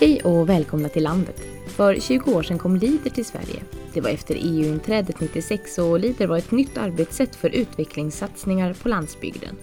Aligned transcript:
Hej 0.00 0.20
och 0.20 0.48
välkomna 0.48 0.88
till 0.88 1.02
landet. 1.02 1.42
För 1.66 1.94
20 1.94 2.32
år 2.34 2.42
sedan 2.42 2.58
kom 2.58 2.76
Leader 2.76 3.10
till 3.10 3.24
Sverige. 3.24 3.62
Det 3.94 4.00
var 4.00 4.10
efter 4.10 4.34
EU-inträdet 4.38 5.20
96 5.20 5.78
och 5.78 6.00
Leader 6.00 6.26
var 6.26 6.38
ett 6.38 6.50
nytt 6.50 6.78
arbetssätt 6.78 7.36
för 7.36 7.48
utvecklingssatsningar 7.50 8.74
på 8.82 8.88
landsbygden. 8.88 9.56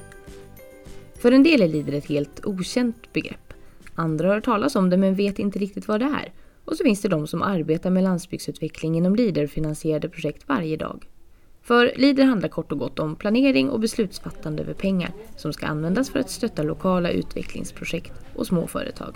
För 1.20 1.32
en 1.32 1.44
del 1.44 1.62
är 1.62 1.68
Leader 1.68 1.94
ett 1.94 2.06
helt 2.06 2.46
okänt 2.46 3.14
begrepp. 3.14 3.54
Andra 3.96 4.28
har 4.28 4.36
hört 4.36 4.46
talas 4.46 4.76
om 4.76 4.90
det 4.90 4.98
men 4.98 5.16
vet 5.16 5.40
inte 5.40 5.60
riktigt 5.60 5.88
vad 5.88 6.00
det 6.00 6.06
är. 6.06 6.34
Och 6.66 6.76
så 6.76 6.84
finns 6.84 7.02
det 7.02 7.10
de 7.10 7.28
som 7.28 7.42
arbetar 7.42 7.90
med 7.90 8.04
landsbygdsutveckling 8.04 8.98
inom 8.98 9.16
Leader-finansierade 9.16 10.10
projekt 10.10 10.44
varje 10.48 10.78
dag. 10.78 11.08
För 11.62 11.94
Leader 11.96 12.24
handlar 12.24 12.50
kort 12.50 12.72
och 12.72 12.80
gott 12.80 13.00
om 13.00 13.16
planering 13.16 13.70
och 13.70 13.80
beslutsfattande 13.80 14.64
över 14.64 14.74
pengar 14.74 15.12
som 15.38 15.54
ska 15.54 15.66
användas 15.66 16.10
för 16.10 16.20
att 16.20 16.30
stötta 16.30 16.64
lokala 16.64 17.10
utvecklingsprojekt 17.10 18.14
och 18.36 18.48
småföretag. 18.48 19.16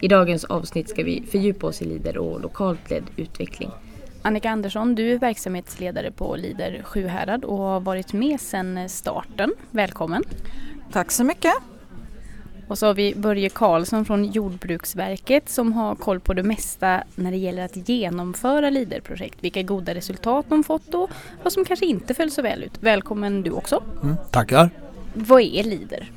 I 0.00 0.08
dagens 0.08 0.44
avsnitt 0.44 0.88
ska 0.88 1.02
vi 1.02 1.22
fördjupa 1.30 1.66
oss 1.66 1.82
i 1.82 1.84
Lider 1.84 2.18
och 2.18 2.40
lokalt 2.40 2.90
ledd 2.90 3.04
utveckling. 3.16 3.70
Annika 4.22 4.50
Andersson, 4.50 4.94
du 4.94 5.12
är 5.12 5.18
verksamhetsledare 5.18 6.10
på 6.10 6.36
Lider 6.36 6.82
Sjuhärad 6.82 7.44
och 7.44 7.58
har 7.58 7.80
varit 7.80 8.12
med 8.12 8.40
sedan 8.40 8.88
starten. 8.88 9.52
Välkommen! 9.70 10.24
Tack 10.92 11.12
så 11.12 11.24
mycket! 11.24 11.52
Och 12.68 12.78
så 12.78 12.86
har 12.86 12.94
vi 12.94 13.14
Börje 13.14 13.48
Karlsson 13.48 14.04
från 14.04 14.24
Jordbruksverket 14.24 15.48
som 15.48 15.72
har 15.72 15.94
koll 15.94 16.20
på 16.20 16.34
det 16.34 16.42
mesta 16.42 17.02
när 17.14 17.30
det 17.30 17.36
gäller 17.36 17.64
att 17.64 17.88
genomföra 17.88 18.70
LIDER-projekt. 18.70 19.38
Vilka 19.40 19.62
goda 19.62 19.94
resultat 19.94 20.46
de 20.48 20.64
fått 20.64 20.94
och 20.94 21.10
vad 21.42 21.52
som 21.52 21.64
kanske 21.64 21.86
inte 21.86 22.14
föll 22.14 22.30
så 22.30 22.42
väl 22.42 22.64
ut. 22.64 22.78
Välkommen 22.80 23.42
du 23.42 23.50
också! 23.50 23.82
Mm, 24.02 24.16
tackar! 24.30 24.70
Vad 25.14 25.42
är 25.42 25.62
LIDER? 25.62 26.10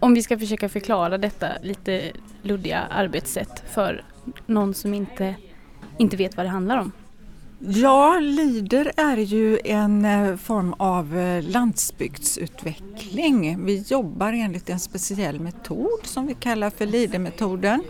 Om 0.00 0.14
vi 0.14 0.22
ska 0.22 0.38
försöka 0.38 0.68
förklara 0.68 1.18
detta 1.18 1.48
lite 1.62 2.12
luddiga 2.42 2.80
arbetssätt 2.90 3.62
för 3.70 4.04
någon 4.46 4.74
som 4.74 4.94
inte, 4.94 5.34
inte 5.98 6.16
vet 6.16 6.36
vad 6.36 6.46
det 6.46 6.50
handlar 6.50 6.78
om. 6.78 6.92
Ja, 7.60 8.18
LIDER 8.18 8.92
är 8.96 9.16
ju 9.16 9.58
en 9.64 10.04
eh, 10.04 10.36
form 10.36 10.74
av 10.78 11.18
eh, 11.18 11.42
landsbygdsutveckling. 11.42 13.64
Vi 13.64 13.84
jobbar 13.88 14.32
enligt 14.32 14.70
en 14.70 14.80
speciell 14.80 15.40
metod 15.40 16.00
som 16.04 16.26
vi 16.26 16.34
kallar 16.34 16.70
för 16.70 16.86
LIDER-metoden. 16.86 17.82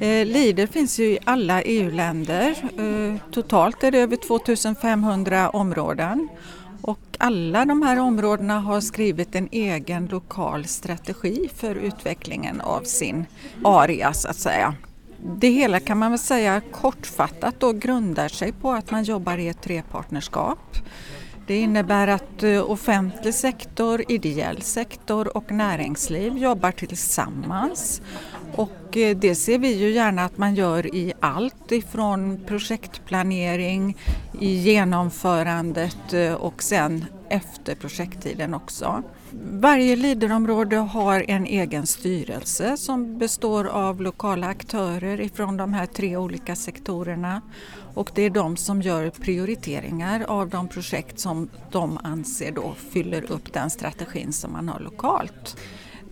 Eh, 0.00 0.26
LIDER 0.26 0.66
finns 0.66 0.98
ju 0.98 1.04
i 1.04 1.18
alla 1.24 1.62
EU-länder. 1.62 2.56
Totalt 3.32 3.84
är 3.84 3.90
det 3.90 3.98
över 3.98 4.16
2500 4.16 5.50
områden 5.50 6.28
och 6.86 6.98
alla 7.18 7.64
de 7.64 7.82
här 7.82 7.98
områdena 7.98 8.60
har 8.60 8.80
skrivit 8.80 9.34
en 9.34 9.48
egen 9.52 10.06
lokal 10.06 10.64
strategi 10.64 11.48
för 11.54 11.74
utvecklingen 11.74 12.60
av 12.60 12.82
sin 12.82 13.26
area 13.64 14.12
så 14.12 14.28
att 14.28 14.36
säga. 14.36 14.74
Det 15.40 15.48
hela 15.48 15.80
kan 15.80 15.98
man 15.98 16.10
väl 16.10 16.18
säga 16.18 16.60
kortfattat 16.72 17.60
då 17.60 17.72
grundar 17.72 18.28
sig 18.28 18.52
på 18.52 18.72
att 18.72 18.90
man 18.90 19.04
jobbar 19.04 19.38
i 19.38 19.48
ett 19.48 19.62
trepartnerskap. 19.62 20.76
Det 21.46 21.56
innebär 21.56 22.08
att 22.08 22.42
eh, 22.42 22.70
offentlig 22.70 23.34
sektor, 23.34 24.04
ideell 24.08 24.62
sektor 24.62 25.36
och 25.36 25.52
näringsliv 25.52 26.38
jobbar 26.38 26.72
tillsammans. 26.72 28.02
Och 28.54 28.96
eh, 28.96 29.16
det 29.16 29.34
ser 29.34 29.58
vi 29.58 29.74
ju 29.74 29.90
gärna 29.90 30.24
att 30.24 30.38
man 30.38 30.54
gör 30.54 30.94
i 30.94 31.12
allt 31.20 31.72
ifrån 31.72 32.40
projektplanering, 32.46 33.96
i 34.40 34.54
genomförandet 34.54 36.12
eh, 36.12 36.34
och 36.34 36.62
sen 36.62 37.04
efter 37.28 37.74
projekttiden 37.74 38.54
också. 38.54 39.02
Varje 39.50 39.96
Leaderområde 39.96 40.76
har 40.76 41.24
en 41.28 41.46
egen 41.46 41.86
styrelse 41.86 42.76
som 42.76 43.18
består 43.18 43.64
av 43.64 44.00
lokala 44.00 44.46
aktörer 44.46 45.20
ifrån 45.20 45.56
de 45.56 45.72
här 45.72 45.86
tre 45.86 46.16
olika 46.16 46.56
sektorerna 46.56 47.42
och 47.96 48.10
det 48.14 48.22
är 48.22 48.30
de 48.30 48.56
som 48.56 48.82
gör 48.82 49.10
prioriteringar 49.10 50.24
av 50.28 50.48
de 50.48 50.68
projekt 50.68 51.18
som 51.18 51.48
de 51.70 51.98
anser 52.02 52.52
då 52.52 52.74
fyller 52.92 53.32
upp 53.32 53.52
den 53.52 53.70
strategin 53.70 54.32
som 54.32 54.52
man 54.52 54.68
har 54.68 54.80
lokalt. 54.80 55.56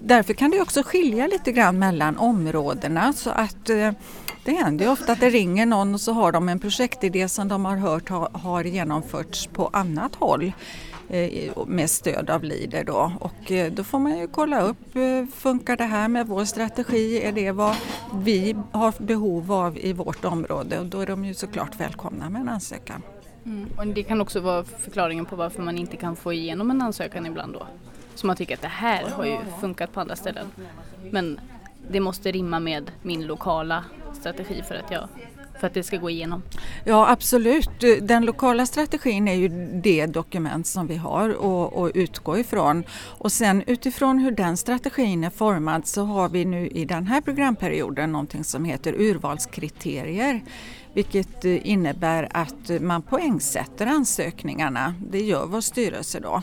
Därför 0.00 0.34
kan 0.34 0.50
det 0.50 0.61
också 0.61 0.83
skilja 0.83 1.27
lite 1.27 1.53
grann 1.53 1.78
mellan 1.78 2.17
områdena 2.17 3.12
så 3.12 3.31
att 3.31 3.71
eh, 3.71 3.91
det 4.44 4.53
händer 4.53 4.84
ju 4.84 4.91
ofta 4.91 5.12
att 5.12 5.21
det 5.21 5.31
ringer 5.31 5.67
någon 5.67 5.94
och 5.94 6.00
så 6.00 6.12
har 6.12 6.33
de 6.33 6.49
en 6.49 6.59
projektidé 6.59 7.28
som 7.28 7.49
de 7.49 7.65
har 7.65 7.77
hört 7.77 8.09
har 8.33 8.65
genomförts 8.65 9.47
på 9.47 9.71
annat 9.73 10.15
håll. 10.15 10.53
Eh, 11.09 11.66
med 11.66 11.91
stöd 11.91 12.31
av 12.31 12.44
Leader. 12.44 12.84
då. 12.84 13.12
Och 13.20 13.53
eh, 13.53 13.72
då 13.72 13.84
får 13.84 13.98
man 13.98 14.19
ju 14.19 14.26
kolla 14.26 14.60
upp, 14.60 14.97
eh, 14.97 15.26
funkar 15.34 15.76
det 15.76 15.84
här 15.84 16.09
med 16.09 16.26
vår 16.26 16.44
strategi? 16.44 17.22
Är 17.22 17.32
det 17.32 17.53
vad 17.53 17.76
vi 18.15 18.56
har 18.72 18.94
behov 18.98 19.53
av 19.53 19.78
i 19.78 19.93
vårt 19.93 20.25
område? 20.25 20.78
Och 20.78 20.87
då 20.87 21.00
är 21.00 21.06
de 21.06 21.25
ju 21.25 21.34
såklart 21.34 21.81
välkomna 21.81 22.31
med 22.31 22.41
en 22.41 22.48
ansökan. 22.48 23.03
Mm. 23.44 23.69
Och 23.76 23.87
det 23.87 24.03
kan 24.03 24.20
också 24.20 24.41
vara 24.41 24.64
förklaringen 24.64 25.25
på 25.25 25.37
varför 25.37 25.62
man 25.62 25.78
inte 25.78 25.97
kan 25.97 26.16
få 26.16 26.32
igenom 26.32 26.70
en 26.70 26.82
ansökan 26.82 27.26
ibland 27.26 27.53
då? 27.53 27.66
Så 28.14 28.26
man 28.26 28.37
tycker 28.37 28.54
att 28.54 28.62
det 28.62 28.69
här 28.69 29.10
har 29.10 29.25
ju 29.25 29.38
funkat 29.60 29.93
på 29.93 30.00
andra 30.00 30.16
ställen. 30.16 30.47
Men 31.10 31.41
det 31.91 32.00
måste 32.00 32.32
rimma 32.32 32.60
med 32.60 32.91
min 33.03 33.26
lokala 33.26 33.84
strategi 34.20 34.62
för 34.69 34.75
att 34.75 34.91
jag 34.91 35.09
för 35.60 35.66
att 35.66 35.75
det 35.75 35.82
ska 35.82 35.97
gå 35.97 36.10
igenom? 36.10 36.42
Ja 36.84 37.10
absolut. 37.10 37.70
Den 38.03 38.25
lokala 38.25 38.66
strategin 38.66 39.28
är 39.28 39.34
ju 39.34 39.48
det 39.82 40.06
dokument 40.06 40.66
som 40.66 40.87
vi 40.87 40.97
har 40.97 41.31
att 41.87 41.97
utgå 41.97 42.38
ifrån. 42.38 42.84
Och 43.19 43.32
sen 43.32 43.62
utifrån 43.66 44.19
hur 44.19 44.31
den 44.31 44.56
strategin 44.56 45.25
är 45.25 45.31
formad 45.31 45.87
så 45.87 46.04
har 46.04 46.28
vi 46.28 46.44
nu 46.44 46.69
i 46.69 46.84
den 46.84 47.06
här 47.06 47.20
programperioden 47.20 48.12
någonting 48.12 48.44
som 48.44 48.64
heter 48.64 48.93
urvalskriterier. 48.93 50.43
Vilket 50.94 51.44
innebär 51.44 52.28
att 52.31 52.82
man 52.82 53.03
poängsätter 53.03 53.87
ansökningarna. 53.87 54.94
Det 55.10 55.20
gör 55.20 55.47
vår 55.47 55.60
styrelse 55.60 56.20
då. 56.20 56.43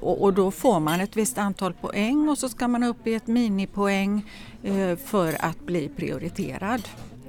Och, 0.00 0.32
då 0.32 0.50
får 0.50 0.80
man 0.80 1.00
ett 1.00 1.16
visst 1.16 1.38
antal 1.38 1.72
poäng 1.72 2.28
och 2.28 2.38
så 2.38 2.48
ska 2.48 2.68
man 2.68 2.82
upp 2.82 3.06
i 3.06 3.14
ett 3.14 3.26
minipoäng 3.26 4.30
eh, 4.62 4.96
för 4.96 5.44
att 5.44 5.66
bli 5.66 5.88
prioriterad. 5.88 6.88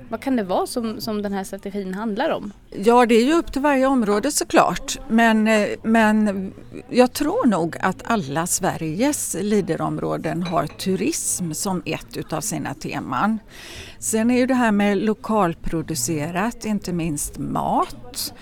Vad 0.10 0.22
kan 0.22 0.36
det 0.36 0.44
vara 0.44 0.68
som, 0.68 1.02
som 1.02 1.22
den 1.22 1.34
här 1.34 1.44
strategin 1.44 1.94
handlar 1.94 2.30
om? 2.30 2.54
Ja, 2.70 3.06
det 3.06 3.16
är 3.16 3.26
ju 3.26 3.34
upp 3.34 3.54
till 3.54 3.62
varje 3.62 3.86
område 3.86 4.32
såklart. 4.32 5.00
Men, 5.08 5.48
eh, 5.48 5.68
men 5.84 6.54
jag 6.90 7.14
tror 7.14 7.48
nog 7.48 7.78
att 7.82 8.02
alla 8.04 8.48
Sveriges 8.48 9.36
Leaderområden 9.42 10.44
har 10.44 10.68
turism 10.68 11.52
som 11.52 11.82
ett 11.86 12.18
utav 12.18 12.42
sina 12.42 12.74
teman. 12.74 13.40
Sen 14.00 14.32
är 14.32 14.38
ju 14.38 14.46
det 14.46 14.54
här 14.54 14.72
med 14.72 14.98
lokalproducerat, 14.98 16.66
inte 16.66 16.94
minst 16.94 17.38
mat, 17.38 18.34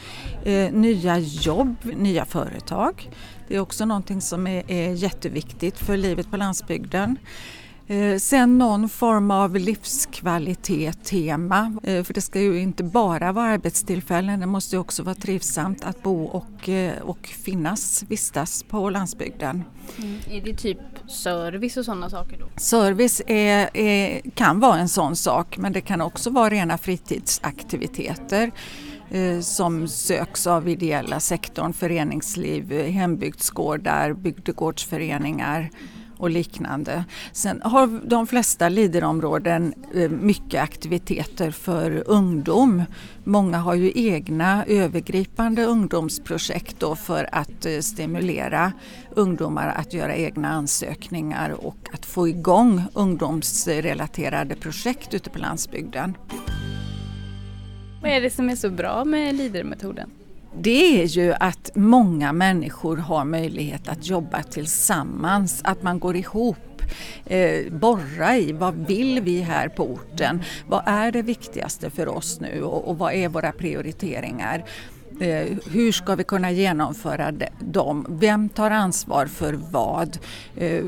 eh, 0.44 0.72
nya 0.72 1.18
jobb, 1.20 1.76
nya 1.84 2.26
företag. 2.26 3.10
Det 3.48 3.56
är 3.56 3.60
också 3.60 3.86
någonting 3.86 4.22
som 4.22 4.48
är, 4.48 4.72
är 4.72 4.92
jätteviktigt 4.92 5.78
för 5.78 5.98
livet 5.98 6.32
på 6.32 6.38
landsbygden. 6.38 7.18
Eh, 7.90 8.18
sen 8.18 8.58
någon 8.58 8.90
form 8.90 9.32
av 9.32 9.56
livskvalitet-tema. 9.56 11.74
Eh, 11.84 12.04
för 12.04 12.14
det 12.14 12.22
ska 12.22 12.42
ju 12.42 12.60
inte 12.60 12.84
bara 12.84 13.32
vara 13.32 13.48
arbetstillfällen, 13.48 14.40
det 14.40 14.46
måste 14.46 14.78
också 14.78 15.04
vara 15.04 15.16
trivsamt 15.16 15.84
att 15.84 16.04
bo 16.04 16.24
och, 16.24 16.70
eh, 16.70 17.02
och 17.02 17.28
finnas, 17.28 18.04
vistas 18.08 18.64
på 18.64 18.90
landsbygden. 18.90 19.64
Mm. 19.98 20.18
Är 20.30 20.42
det 20.42 20.54
typ 20.54 20.80
service 21.08 21.78
och 21.78 21.86
sådana 21.86 22.10
saker 22.10 22.38
då? 22.40 22.46
Service 22.58 23.22
är, 23.28 23.78
är, 23.78 24.22
kan 24.30 24.60
vara 24.60 24.80
en 24.80 24.90
sån 24.90 25.16
sak 25.16 25.58
men 25.58 25.74
det 25.74 25.82
kan 25.82 26.02
också 26.02 26.30
vara 26.30 26.50
rena 26.50 26.78
fritidsaktiviteter 26.78 28.52
som 29.42 29.88
söks 29.88 30.48
av 30.48 30.70
ideella 30.70 31.20
sektorn, 31.20 31.74
föreningsliv, 31.74 32.82
hembygdsgårdar, 32.82 34.14
bygdegårdsföreningar 34.14 35.70
och 36.18 36.30
liknande. 36.30 37.06
Sen 37.32 37.62
har 37.62 38.10
de 38.10 38.28
flesta 38.28 38.70
Leaderområden 38.70 39.74
eh, 39.94 40.10
mycket 40.10 40.64
aktiviteter 40.64 41.52
för 41.52 42.04
ungdom. 42.06 42.84
Många 43.24 43.58
har 43.58 43.76
ju 43.76 43.92
egna 43.96 44.66
övergripande 44.66 45.64
ungdomsprojekt 45.64 46.80
då 46.80 46.96
för 46.96 47.30
att 47.32 47.66
eh, 47.66 47.80
stimulera 47.80 48.72
ungdomar 49.16 49.68
att 49.68 49.94
göra 49.94 50.16
egna 50.16 50.50
ansökningar 50.50 51.50
och 51.50 51.90
att 51.94 52.06
få 52.06 52.28
igång 52.28 52.82
ungdomsrelaterade 52.94 54.56
projekt 54.56 55.14
ute 55.14 55.30
på 55.30 55.40
landsbygden. 55.40 56.18
Vad 58.02 58.12
är 58.12 58.22
det 58.22 58.30
som 58.30 58.50
är 58.50 58.56
så 58.56 58.70
bra 58.70 59.06
med 59.06 59.36
Leadermetoden? 59.36 60.12
Det 60.62 61.02
är 61.02 61.06
ju 61.06 61.34
att 61.34 61.72
många 61.76 62.34
människor 62.34 62.98
har 62.98 63.26
möjlighet 63.26 63.88
att 63.88 64.08
jobba 64.08 64.44
tillsammans, 64.44 65.62
att 65.64 65.84
man 65.84 66.00
går 66.00 66.16
ihop 66.16 66.58
eh, 67.26 67.74
borra 67.74 68.38
i 68.38 68.52
vad 68.52 68.88
vill 68.88 69.22
vi 69.22 69.42
här 69.42 69.70
på 69.70 69.84
orten? 69.84 70.42
Vad 70.68 70.84
är 70.86 71.12
det 71.12 71.22
viktigaste 71.22 71.90
för 71.90 72.08
oss 72.08 72.40
nu 72.40 72.64
och, 72.64 72.88
och 72.88 72.98
vad 72.98 73.14
är 73.14 73.30
våra 73.30 73.52
prioriteringar? 73.52 74.66
Eh, 75.20 75.58
hur 75.72 75.92
ska 75.92 76.16
vi 76.16 76.24
kunna 76.24 76.52
genomföra 76.52 77.32
dem? 77.60 78.06
Vem 78.10 78.50
tar 78.50 78.72
ansvar 78.72 79.26
för 79.26 79.54
vad? 79.72 80.18
Eh, 80.56 80.84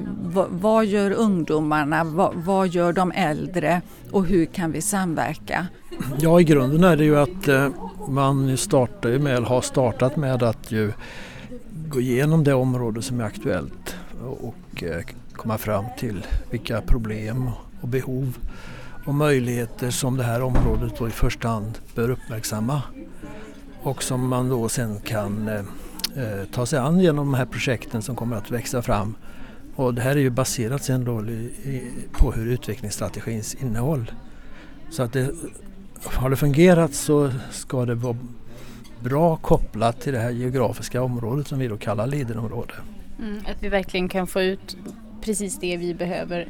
vad 0.49 0.85
gör 0.85 1.11
ungdomarna? 1.11 2.03
Vad 2.33 2.67
gör 2.67 2.93
de 2.93 3.11
äldre? 3.11 3.81
Och 4.11 4.25
hur 4.25 4.45
kan 4.45 4.71
vi 4.71 4.81
samverka? 4.81 5.67
Ja, 6.19 6.41
i 6.41 6.43
grunden 6.43 6.83
är 6.83 6.97
det 6.97 7.03
ju 7.03 7.17
att 7.17 7.47
eh, 7.47 7.69
man 8.09 8.57
startar 8.57 9.19
med, 9.19 9.35
eller 9.35 9.47
har 9.47 9.61
startat 9.61 10.15
med 10.15 10.43
att 10.43 10.71
ju 10.71 10.91
gå 11.87 12.01
igenom 12.01 12.43
det 12.43 12.53
område 12.53 13.01
som 13.01 13.19
är 13.19 13.23
aktuellt 13.23 13.95
och 14.41 14.83
komma 15.33 15.57
fram 15.57 15.85
till 15.97 16.25
vilka 16.51 16.81
problem 16.81 17.49
och 17.81 17.87
behov 17.87 18.37
och 19.05 19.15
möjligheter 19.15 19.91
som 19.91 20.17
det 20.17 20.23
här 20.23 20.41
området 20.41 20.93
då 20.99 21.07
i 21.07 21.11
första 21.11 21.47
hand 21.47 21.79
bör 21.95 22.09
uppmärksamma 22.09 22.81
och 23.83 24.03
som 24.03 24.27
man 24.27 24.49
då 24.49 24.69
sen 24.69 24.99
kan 24.99 25.47
eh, 25.47 25.55
eh, 26.23 26.45
ta 26.51 26.65
sig 26.65 26.79
an 26.79 26.99
genom 26.99 27.25
de 27.25 27.33
här 27.33 27.45
projekten 27.45 28.01
som 28.01 28.15
kommer 28.15 28.37
att 28.37 28.51
växa 28.51 28.81
fram. 28.81 29.15
Och 29.75 29.93
det 29.93 30.01
här 30.01 30.11
är 30.11 30.19
ju 30.19 30.29
baserat 30.29 30.83
sen 30.83 31.05
då 31.05 31.25
i, 31.25 31.83
på 32.11 32.31
hur 32.31 32.51
utvecklingsstrategins 32.51 33.55
innehåll. 33.55 34.11
Så 34.89 35.03
att 35.03 35.13
det, 35.13 35.31
har 36.03 36.29
det 36.29 36.35
fungerat 36.35 36.93
så 36.93 37.31
ska 37.51 37.85
det 37.85 37.95
vara 37.95 38.17
bra 38.99 39.35
kopplat 39.35 40.01
till 40.01 40.13
det 40.13 40.19
här 40.19 40.29
geografiska 40.29 41.01
området 41.01 41.47
som 41.47 41.59
vi 41.59 41.67
då 41.67 41.77
kallar 41.77 42.07
Leaderområde. 42.07 42.73
Mm, 43.19 43.37
att 43.47 43.63
vi 43.63 43.69
verkligen 43.69 44.09
kan 44.09 44.27
få 44.27 44.41
ut 44.41 44.77
precis 45.21 45.59
det 45.59 45.77
vi 45.77 45.93
behöver 45.93 46.47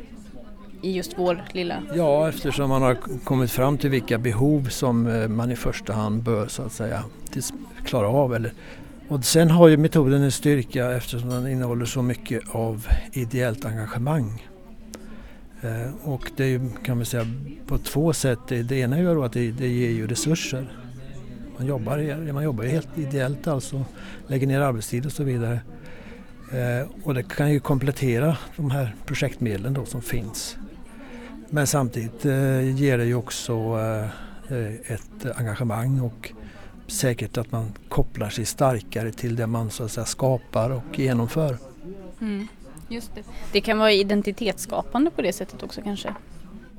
i 0.82 0.92
just 0.92 1.14
vår 1.18 1.44
lilla... 1.52 1.84
Ja, 1.96 2.30
eftersom 2.30 2.70
man 2.70 2.82
har 2.82 2.98
kommit 3.24 3.52
fram 3.52 3.78
till 3.78 3.90
vilka 3.90 4.18
behov 4.18 4.70
som 4.70 5.08
eh, 5.08 5.28
man 5.28 5.52
i 5.52 5.56
första 5.56 5.94
hand 5.94 6.24
bör 6.24 6.48
så 6.48 6.64
att 6.64 6.72
säga 6.72 7.04
klara 7.86 8.08
av. 8.08 8.36
Eller, 8.36 8.54
och 9.08 9.26
sen 9.26 9.50
har 9.50 9.68
ju 9.68 9.78
metoden 9.78 10.22
en 10.24 10.32
styrka 10.32 10.92
eftersom 10.92 11.30
den 11.30 11.48
innehåller 11.48 11.86
så 11.86 12.02
mycket 12.02 12.42
av 12.52 12.88
ideellt 13.14 13.66
engagemang. 13.66 14.48
Eh, 15.62 16.08
och 16.10 16.32
det 16.36 16.44
är 16.44 16.48
ju, 16.48 16.70
kan 16.84 16.98
man 16.98 17.06
säga 17.06 17.28
på 17.68 17.78
två 17.78 18.14
sätt. 18.14 18.40
Det 18.48 18.72
ena 18.72 18.98
är 18.98 19.02
ju 19.02 19.24
att 19.24 19.34
det, 19.34 19.52
det 19.52 19.68
ger 19.68 19.90
ju 19.90 20.08
resurser. 20.08 20.72
Man 21.58 21.68
jobbar, 21.68 22.32
man 22.34 22.44
jobbar 22.44 22.64
helt 22.64 22.98
ideellt 22.98 23.48
alltså, 23.48 23.86
lägger 24.28 24.48
ner 24.48 24.62
arbetstid 24.62 25.06
och 25.06 25.12
så 25.12 25.24
vidare. 25.24 25.60
Eh, 26.52 26.88
och 27.04 27.14
det 27.14 27.24
kan 27.24 27.52
ju 27.52 27.60
komplettera 27.60 28.38
de 28.56 28.72
här 28.72 28.96
projektmedlen 29.06 29.74
då 29.74 29.86
som 29.86 30.02
finns. 30.02 30.58
Men 31.50 31.68
samtidigt 31.68 32.26
eh, 32.26 32.76
ger 32.76 32.98
det 32.98 33.06
ju 33.06 33.16
också 33.16 33.54
eh, 34.50 34.94
ett 34.94 35.38
engagemang 35.38 36.02
och 36.02 36.32
säkert 36.88 37.38
att 37.38 37.52
man 37.52 37.74
kopplar 37.90 38.30
sig 38.30 38.46
starkare 38.46 39.12
till 39.12 39.36
det 39.36 39.48
man 39.48 39.70
så 39.70 39.84
att 39.84 39.92
säga 39.92 40.06
skapar 40.06 40.70
och 40.70 41.00
genomför. 41.00 41.58
Mm, 42.22 42.48
just 42.88 43.16
det. 43.16 43.22
det 43.52 43.62
kan 43.62 43.78
vara 43.78 43.92
identitetsskapande 43.92 45.12
på 45.12 45.22
det 45.22 45.34
sättet 45.34 45.64
också 45.64 45.82
kanske? 45.82 46.14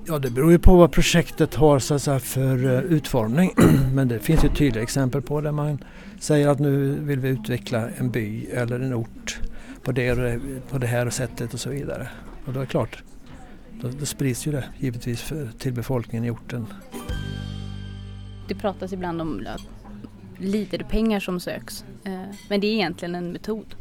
Ja 0.06 0.18
det 0.18 0.30
beror 0.30 0.50
ju 0.50 0.58
på 0.58 0.76
vad 0.76 0.92
projektet 0.92 1.54
har 1.54 1.78
så 1.78 1.94
att 1.94 2.02
säga, 2.02 2.20
för 2.20 2.64
uh, 2.64 2.78
utformning. 2.78 3.54
Men 3.94 4.08
det 4.08 4.18
finns 4.18 4.44
ju 4.44 4.48
tydliga 4.48 4.82
exempel 4.82 5.22
på 5.22 5.40
där 5.40 5.52
man 5.52 5.84
säger 6.20 6.48
att 6.48 6.58
nu 6.58 6.98
vill 7.00 7.20
vi 7.20 7.28
utveckla 7.28 7.88
en 7.90 8.10
by 8.10 8.46
eller 8.46 8.80
en 8.80 8.94
ort 8.94 9.38
på 9.82 9.92
det, 9.92 10.40
på 10.70 10.78
det 10.78 10.86
här 10.86 11.10
sättet 11.10 11.54
och 11.54 11.60
så 11.60 11.70
vidare. 11.70 12.08
Och 12.46 12.52
då 12.52 12.60
är 12.60 12.64
det 12.64 12.70
klart, 12.70 13.02
då, 13.80 13.88
då 13.88 14.06
sprids 14.06 14.46
ju 14.46 14.52
det 14.52 14.64
givetvis 14.78 15.22
för, 15.22 15.48
till 15.58 15.72
befolkningen 15.72 16.24
i 16.24 16.30
orten. 16.30 16.66
Det 18.48 18.54
pratas 18.54 18.92
ibland 18.92 19.20
om 19.20 19.46
lite 20.38 20.78
pengar 20.78 21.20
som 21.20 21.40
söks, 21.40 21.84
eh, 22.04 22.22
men 22.48 22.60
det 22.60 22.66
är 22.66 22.72
egentligen 22.72 23.14
en 23.14 23.32
metod. 23.32 23.74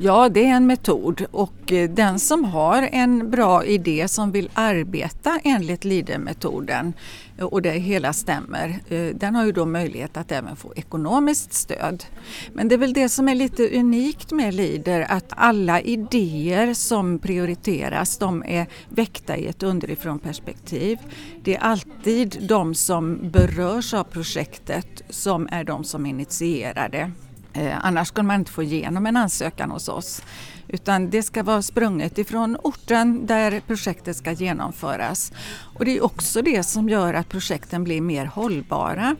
Ja, 0.00 0.28
det 0.28 0.44
är 0.44 0.48
en 0.48 0.66
metod 0.66 1.26
och 1.30 1.72
eh, 1.72 1.90
den 1.90 2.18
som 2.18 2.44
har 2.44 2.88
en 2.92 3.30
bra 3.30 3.64
idé 3.64 4.08
som 4.08 4.32
vill 4.32 4.50
arbeta 4.54 5.40
enligt 5.44 5.84
LIDE-metoden 5.84 6.92
eh, 7.38 7.44
och 7.44 7.62
det 7.62 7.70
hela 7.70 8.12
stämmer, 8.12 8.80
eh, 8.88 9.06
den 9.14 9.34
har 9.34 9.46
ju 9.46 9.52
då 9.52 9.66
möjlighet 9.66 10.16
att 10.16 10.32
även 10.32 10.56
få 10.56 10.72
ekonomiskt 10.76 11.52
stöd. 11.52 12.04
Men 12.52 12.68
det 12.68 12.74
är 12.74 12.78
väl 12.78 12.92
det 12.92 13.08
som 13.08 13.28
är 13.28 13.34
lite 13.34 13.78
unikt 13.78 14.32
med 14.32 14.54
LIDER 14.54 15.06
att 15.08 15.26
alla 15.30 15.80
idéer 15.80 16.74
som 16.74 17.18
prioriteras 17.18 18.18
de 18.18 18.44
är 18.46 18.66
väckta 18.88 19.36
i 19.36 19.46
ett 19.46 19.62
underifrån 19.62 20.18
perspektiv. 20.18 20.98
Det 21.42 21.56
är 21.56 21.60
alltid 21.60 22.46
de 22.48 22.74
som 22.74 23.30
berörs 23.30 23.94
av 23.94 24.04
projektet 24.04 25.02
som 25.08 25.48
är 25.50 25.64
de 25.64 25.84
som 25.84 26.06
initierar 26.06 26.88
det. 26.88 27.12
Eh, 27.58 27.86
annars 27.86 28.08
skulle 28.08 28.26
man 28.26 28.40
inte 28.40 28.52
få 28.52 28.62
igenom 28.62 29.06
en 29.06 29.16
ansökan 29.16 29.70
hos 29.70 29.88
oss. 29.88 30.22
Utan 30.68 31.10
det 31.10 31.22
ska 31.22 31.42
vara 31.42 31.62
sprunget 31.62 32.18
ifrån 32.18 32.56
orten 32.62 33.26
där 33.26 33.60
projektet 33.66 34.16
ska 34.16 34.32
genomföras. 34.32 35.32
Och 35.78 35.84
det 35.84 35.96
är 35.96 36.04
också 36.04 36.42
det 36.42 36.62
som 36.62 36.88
gör 36.88 37.14
att 37.14 37.28
projekten 37.28 37.84
blir 37.84 38.00
mer 38.00 38.26
hållbara. 38.26 39.16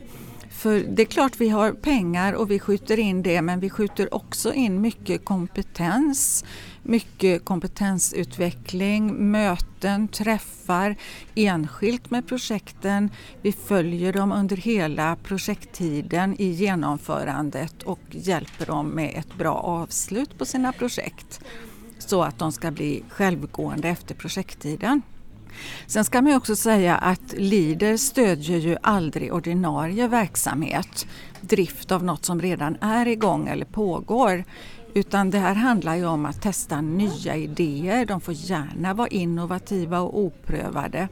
För 0.59 0.79
det 0.79 1.01
är 1.01 1.05
klart 1.05 1.41
vi 1.41 1.49
har 1.49 1.71
pengar 1.71 2.33
och 2.33 2.51
vi 2.51 2.59
skjuter 2.59 2.99
in 2.99 3.23
det 3.23 3.41
men 3.41 3.59
vi 3.59 3.69
skjuter 3.69 4.13
också 4.13 4.53
in 4.53 4.81
mycket 4.81 5.25
kompetens, 5.25 6.45
mycket 6.83 7.45
kompetensutveckling, 7.45 9.31
möten, 9.31 10.07
träffar 10.07 10.95
enskilt 11.35 12.11
med 12.11 12.27
projekten. 12.27 13.09
Vi 13.41 13.51
följer 13.51 14.13
dem 14.13 14.31
under 14.31 14.57
hela 14.57 15.15
projekttiden 15.15 16.35
i 16.41 16.45
genomförandet 16.45 17.83
och 17.83 18.01
hjälper 18.09 18.65
dem 18.65 18.87
med 18.87 19.13
ett 19.15 19.37
bra 19.37 19.53
avslut 19.53 20.37
på 20.37 20.45
sina 20.45 20.71
projekt 20.71 21.41
så 21.99 22.23
att 22.23 22.39
de 22.39 22.51
ska 22.51 22.71
bli 22.71 23.03
självgående 23.09 23.89
efter 23.89 24.15
projekttiden. 24.15 25.01
Sen 25.87 26.05
ska 26.05 26.21
man 26.21 26.33
också 26.33 26.55
säga 26.55 26.95
att 26.95 27.33
LIDER 27.37 27.97
stödjer 27.97 28.57
ju 28.57 28.77
aldrig 28.83 29.33
ordinarie 29.33 30.07
verksamhet, 30.07 31.07
drift 31.41 31.91
av 31.91 32.03
något 32.03 32.25
som 32.25 32.41
redan 32.41 32.77
är 32.81 33.07
igång 33.07 33.47
eller 33.47 33.65
pågår. 33.65 34.43
Utan 34.93 35.29
det 35.29 35.39
här 35.39 35.55
handlar 35.55 35.95
ju 35.95 36.05
om 36.05 36.25
att 36.25 36.41
testa 36.41 36.81
nya 36.81 37.35
idéer. 37.35 38.05
De 38.05 38.21
får 38.21 38.33
gärna 38.33 38.93
vara 38.93 39.07
innovativa 39.07 39.99
och 39.99 40.19
oprövade. 40.19 41.07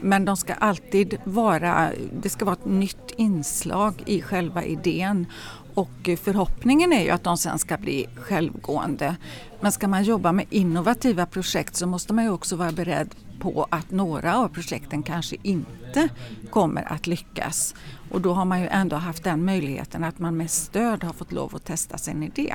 Men 0.00 0.24
de 0.24 0.36
ska 0.36 0.54
alltid 0.54 1.18
vara, 1.24 1.90
det 2.22 2.28
ska 2.28 2.44
vara 2.44 2.56
ett 2.56 2.64
nytt 2.64 3.10
inslag 3.16 4.02
i 4.06 4.22
själva 4.22 4.64
idén. 4.64 5.26
Och 5.74 6.10
förhoppningen 6.22 6.92
är 6.92 7.02
ju 7.02 7.10
att 7.10 7.24
de 7.24 7.36
sen 7.36 7.58
ska 7.58 7.76
bli 7.76 8.06
självgående. 8.16 9.16
Men 9.60 9.72
ska 9.72 9.88
man 9.88 10.04
jobba 10.04 10.32
med 10.32 10.46
innovativa 10.50 11.26
projekt 11.26 11.76
så 11.76 11.86
måste 11.86 12.12
man 12.12 12.24
ju 12.24 12.30
också 12.30 12.56
vara 12.56 12.72
beredd 12.72 13.14
på 13.40 13.66
att 13.70 13.90
några 13.90 14.36
av 14.36 14.48
projekten 14.48 15.02
kanske 15.02 15.36
inte 15.42 16.08
kommer 16.50 16.92
att 16.92 17.06
lyckas. 17.06 17.74
Och 18.10 18.20
då 18.20 18.32
har 18.32 18.44
man 18.44 18.60
ju 18.60 18.66
ändå 18.66 18.96
haft 18.96 19.24
den 19.24 19.44
möjligheten 19.44 20.04
att 20.04 20.18
man 20.18 20.36
med 20.36 20.50
stöd 20.50 21.04
har 21.04 21.12
fått 21.12 21.32
lov 21.32 21.56
att 21.56 21.64
testa 21.64 21.98
sin 21.98 22.22
idé. 22.22 22.54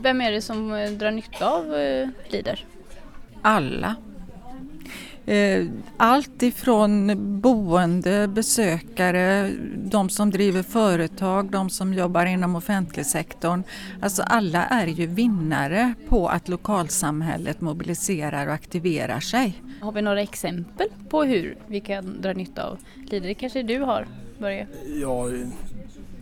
Vem 0.00 0.20
är 0.20 0.32
det 0.32 0.42
som 0.42 0.72
eh, 0.72 0.90
drar 0.90 1.10
nytta 1.10 1.50
av 1.50 1.74
eh, 1.74 2.08
Leader? 2.28 2.64
Alla. 3.42 3.96
Eh, 5.26 5.66
allt 5.96 6.42
ifrån 6.42 7.12
boende, 7.40 8.28
besökare, 8.28 9.50
de 9.76 10.08
som 10.08 10.30
driver 10.30 10.62
företag, 10.62 11.50
de 11.50 11.70
som 11.70 11.94
jobbar 11.94 12.26
inom 12.26 12.56
offentligsektorn. 12.56 13.62
Alltså 14.00 14.22
alla 14.22 14.64
är 14.64 14.86
ju 14.86 15.06
vinnare 15.06 15.94
på 16.08 16.28
att 16.28 16.48
lokalsamhället 16.48 17.60
mobiliserar 17.60 18.46
och 18.46 18.52
aktiverar 18.52 19.20
sig. 19.20 19.62
Har 19.80 19.92
vi 19.92 20.02
några 20.02 20.22
exempel 20.22 20.86
på 21.08 21.22
hur 21.22 21.58
vi 21.66 21.80
kan 21.80 22.20
dra 22.20 22.32
nytta 22.32 22.62
av 22.64 22.78
Leader? 23.10 23.28
Det 23.28 23.34
kanske 23.34 23.62
du 23.62 23.78
har, 23.78 24.06
Börje? 24.38 24.66
Ja, 25.00 25.28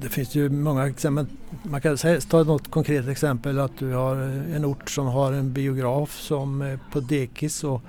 det 0.01 0.09
finns 0.09 0.35
ju 0.35 0.49
många 0.49 0.87
exempel. 0.87 1.27
Man 1.63 1.81
kan 1.81 1.97
ta 2.31 2.43
något 2.43 2.71
konkret 2.71 3.09
exempel 3.09 3.59
att 3.59 3.79
du 3.79 3.93
har 3.93 4.17
en 4.57 4.65
ort 4.65 4.91
som 4.91 5.07
har 5.07 5.33
en 5.33 5.53
biograf 5.53 6.19
som 6.19 6.63
är 6.63 6.79
på 6.93 7.01
dekis 7.01 7.65
och 7.65 7.83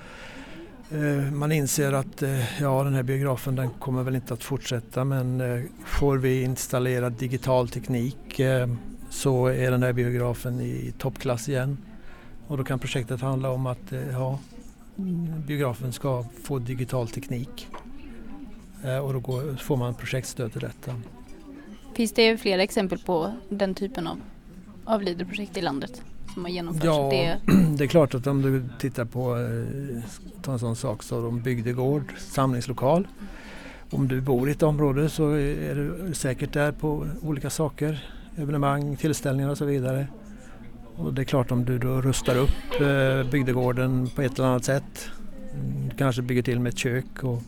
Eh, 0.94 1.32
man 1.32 1.52
inser 1.52 1.94
att 1.94 2.24
eh, 2.24 2.62
ja, 2.62 2.84
den 2.84 2.94
här 2.94 3.04
biografen 3.04 3.56
den 3.56 3.70
kommer 3.70 4.04
väl 4.04 4.16
inte 4.16 4.34
att 4.34 4.44
fortsätta 4.44 5.04
men 5.04 5.42
eh, 5.42 5.64
får 5.86 6.18
vi 6.18 6.44
installera 6.44 7.10
digital 7.10 7.70
teknik 7.70 8.42
så 9.10 9.48
är 9.48 9.72
den 9.72 9.84
här 9.84 9.94
biografen 9.94 10.62
i 10.62 10.94
toppklass 10.98 11.50
igen. 11.50 11.78
Och 12.48 12.58
då 12.58 12.64
kan 12.64 12.80
projektet 12.80 13.22
handla 13.22 13.50
om 13.50 13.66
att 13.66 13.94
ja, 14.12 14.40
biografen 15.48 15.94
ska 15.94 16.26
få 16.44 16.60
digital 16.60 17.08
teknik 17.08 17.68
och 19.04 19.14
då 19.14 19.56
får 19.58 19.78
man 19.78 19.94
projektstöd 19.94 20.52
till 20.52 20.62
detta. 20.62 20.96
Finns 21.94 22.12
det 22.12 22.38
flera 22.38 22.64
exempel 22.64 23.00
på 23.00 23.34
den 23.50 23.76
typen 23.76 24.08
av, 24.08 24.22
av 24.86 25.02
LIDER-projekt 25.02 25.58
i 25.58 25.62
landet 25.62 26.02
som 26.34 26.44
har 26.44 26.52
genomförts? 26.52 26.86
Ja, 26.86 27.10
det... 27.12 27.40
det 27.78 27.84
är 27.84 27.88
klart 27.88 28.16
att 28.16 28.28
om 28.28 28.42
du 28.42 28.64
tittar 28.80 29.06
på 29.06 29.38
eh, 29.38 30.04
ta 30.42 30.52
en 30.52 30.60
sån 30.60 30.76
sak 30.76 31.04
de 31.10 31.42
bygdegård, 31.42 32.14
samlingslokal 32.18 33.08
Om 33.90 34.08
du 34.08 34.22
bor 34.22 34.50
i 34.50 34.52
ett 34.52 34.64
område 34.64 35.10
så 35.10 35.30
är 35.32 35.76
du 35.76 36.14
säkert 36.14 36.54
där 36.54 36.72
på 36.72 37.08
olika 37.22 37.50
saker, 37.50 38.06
evenemang, 38.38 38.96
tillställningar 38.96 39.50
och 39.50 39.58
så 39.58 39.66
vidare. 39.66 40.08
Och 40.96 41.14
det 41.14 41.22
är 41.22 41.26
klart 41.26 41.52
om 41.52 41.66
du 41.66 41.78
då 41.78 42.02
rustar 42.02 42.38
upp 42.38 42.82
eh, 42.82 43.32
bygdegården 43.32 44.10
på 44.16 44.22
ett 44.22 44.40
eller 44.40 44.48
annat 44.48 44.66
sätt, 44.66 45.10
mm, 45.54 45.90
kanske 45.98 46.22
bygger 46.22 46.42
till 46.42 46.60
med 46.60 46.70
ett 46.70 46.78
kök 46.78 47.24
och 47.24 47.44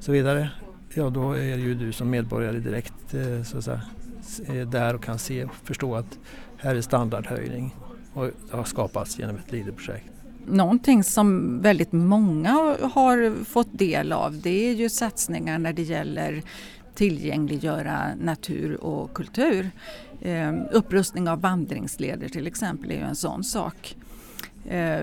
så 0.00 0.12
vidare, 0.12 0.50
ja 0.94 1.10
då 1.10 1.32
är 1.32 1.56
ju 1.56 1.74
du 1.74 1.92
som 1.92 2.10
medborgare 2.10 2.58
direkt 2.58 3.14
eh, 3.14 3.42
så 3.42 3.58
att 3.58 3.64
säga, 3.64 4.64
där 4.64 4.94
och 4.94 5.04
kan 5.04 5.18
se 5.18 5.44
och 5.44 5.54
förstå 5.54 5.94
att 5.94 6.18
här 6.56 6.74
är 6.74 6.80
standardhöjning 6.80 7.74
och 8.18 8.30
det 8.50 8.56
har 8.56 8.64
skapats 8.64 9.18
genom 9.18 9.36
ett 9.36 9.52
Leaderprojekt. 9.52 10.12
Någonting 10.46 11.04
som 11.04 11.60
väldigt 11.60 11.92
många 11.92 12.76
har 12.82 13.44
fått 13.44 13.78
del 13.78 14.12
av 14.12 14.40
det 14.40 14.68
är 14.68 14.72
ju 14.72 14.88
satsningar 14.88 15.58
när 15.58 15.72
det 15.72 15.82
gäller 15.82 16.42
tillgängliggöra 16.94 18.14
natur 18.14 18.84
och 18.84 19.14
kultur. 19.14 19.70
Eh, 20.20 20.54
upprustning 20.72 21.28
av 21.28 21.40
vandringsleder 21.40 22.28
till 22.28 22.46
exempel 22.46 22.90
är 22.90 22.94
ju 22.94 23.02
en 23.02 23.16
sån 23.16 23.44
sak. 23.44 23.96
Eh, 24.68 25.00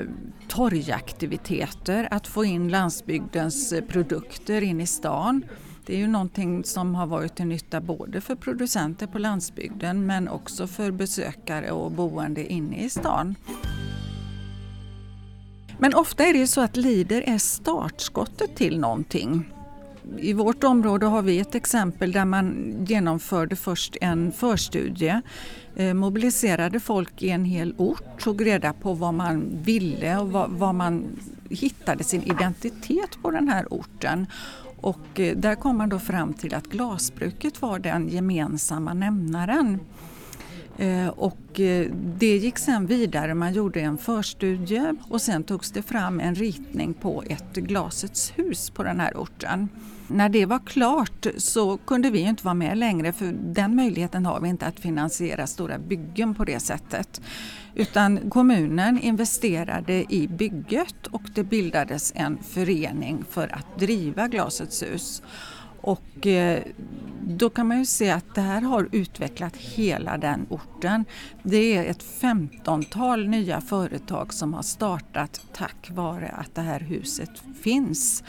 torgaktiviteter, 0.48 2.08
att 2.12 2.28
få 2.28 2.46
in 2.46 2.70
landsbygdens 2.70 3.74
produkter 3.88 4.62
in 4.62 4.82
i 4.82 4.88
stan. 4.88 5.46
Det 5.86 5.94
är 5.94 5.98
ju 5.98 6.08
någonting 6.08 6.64
som 6.64 6.96
har 6.96 7.08
varit 7.08 7.36
till 7.36 7.46
nytta 7.46 7.82
både 7.82 8.22
för 8.22 8.36
producenter 8.36 9.08
på 9.08 9.20
landsbygden 9.20 10.06
men 10.06 10.28
också 10.28 10.68
för 10.68 10.92
besökare 10.92 11.72
och 11.72 11.92
boende 11.92 12.54
inne 12.54 12.84
i 12.84 12.90
stan. 12.90 13.36
Men 15.78 15.94
ofta 15.94 16.26
är 16.26 16.34
det 16.34 16.40
ju 16.40 16.48
så 16.48 16.62
att 16.62 16.76
Lider 16.76 17.22
är 17.22 17.38
startskottet 17.38 18.56
till 18.56 18.80
någonting. 18.80 19.52
I 20.18 20.34
vårt 20.34 20.64
område 20.64 21.06
har 21.06 21.22
vi 21.22 21.40
ett 21.40 21.56
exempel 21.56 22.12
där 22.12 22.26
man 22.26 22.76
genomförde 22.88 23.56
först 23.56 23.98
en 24.02 24.32
förstudie, 24.32 25.22
eh, 25.76 25.94
mobiliserade 25.94 26.80
folk 26.80 27.24
i 27.24 27.30
en 27.30 27.46
hel 27.46 27.76
ort, 27.78 28.22
tog 28.22 28.46
reda 28.46 28.74
på 28.74 28.94
vad 28.94 29.14
man 29.14 29.58
ville 29.64 30.18
och 30.18 30.30
vad, 30.32 30.76
man 30.76 31.20
hittade 31.50 32.04
sin 32.04 32.24
identitet 32.24 33.22
på 33.22 33.32
den 33.32 33.50
här 33.50 33.68
orten. 33.70 34.28
Och 34.82 35.20
eh, 35.20 35.36
där 35.38 35.56
kom 35.56 35.78
man 35.78 35.90
då 35.90 36.00
fram 36.00 36.34
till 36.34 36.56
att 36.56 36.68
glasbruket 36.68 37.62
var 37.62 37.80
den 37.80 38.10
gemensamma 38.10 38.94
nämnaren. 38.94 39.80
Eh, 40.78 41.08
och 41.08 41.60
eh, 41.60 41.88
det 42.18 42.38
gick 42.38 42.58
sen 42.58 42.86
vidare, 42.86 43.34
man 43.34 43.54
gjorde 43.54 43.80
en 43.80 43.98
förstudie 43.98 44.96
och 45.10 45.22
sen 45.22 45.44
togs 45.44 45.72
det 45.72 45.82
fram 45.82 46.20
en 46.20 46.36
ritning 46.36 46.94
på 46.94 47.24
ett 47.30 47.54
glasets 47.54 48.34
hus 48.36 48.70
på 48.70 48.84
den 48.84 49.00
här 49.00 49.18
orten. 49.18 49.70
När 50.08 50.30
det 50.30 50.46
var 50.46 50.60
klart 50.60 51.28
så 51.38 51.78
kunde 51.78 52.10
vi 52.10 52.20
inte 52.20 52.46
vara 52.46 52.54
med 52.54 52.78
längre 52.78 53.14
för 53.14 53.36
den 53.42 53.76
möjligheten 53.76 54.26
har 54.26 54.40
vi 54.40 54.50
inte 54.50 54.66
att 54.66 54.80
finansiera 54.80 55.48
stora 55.48 55.80
byggen 55.80 56.36
på 56.36 56.46
det 56.46 56.60
sättet. 56.60 57.22
Utan 57.76 58.30
kommunen 58.30 59.00
investerade 59.00 60.14
i 60.14 60.28
bygget 60.28 61.08
och 61.08 61.22
det 61.36 61.44
bildades 61.44 62.14
en 62.16 62.38
förening 62.44 63.24
för 63.30 63.56
att 63.56 63.80
driva 63.80 64.28
Glasets 64.28 64.84
hus. 64.84 65.22
Och 65.86 66.28
eh, 66.28 66.64
då 67.28 67.50
kan 67.50 67.68
man 67.68 67.80
ju 67.80 67.86
se 67.86 68.10
att 68.12 68.36
det 68.36 68.42
här 68.42 68.62
har 68.62 68.90
utvecklat 68.92 69.56
hela 69.58 70.18
den 70.18 70.46
orten. 70.50 71.06
Det 71.44 71.76
är 71.76 71.86
ett 71.86 72.04
femtontal 72.04 73.28
nya 73.28 73.62
företag 73.62 74.34
som 74.34 74.54
har 74.54 74.62
startat 74.62 75.42
tack 75.54 75.92
vare 75.92 76.28
att 76.28 76.56
det 76.56 76.62
här 76.62 76.80
huset 76.80 77.30
finns. 77.62 78.24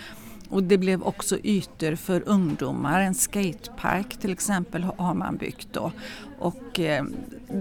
Och 0.48 0.62
det 0.62 0.78
blev 0.78 1.02
också 1.02 1.38
ytor 1.42 1.94
för 1.94 2.22
ungdomar, 2.26 3.00
en 3.00 3.14
skatepark 3.14 4.16
till 4.16 4.32
exempel 4.32 4.86
har 4.96 5.14
man 5.14 5.36
byggt 5.36 5.68
då. 5.72 5.92
Och 6.38 6.80
eh, 6.80 7.04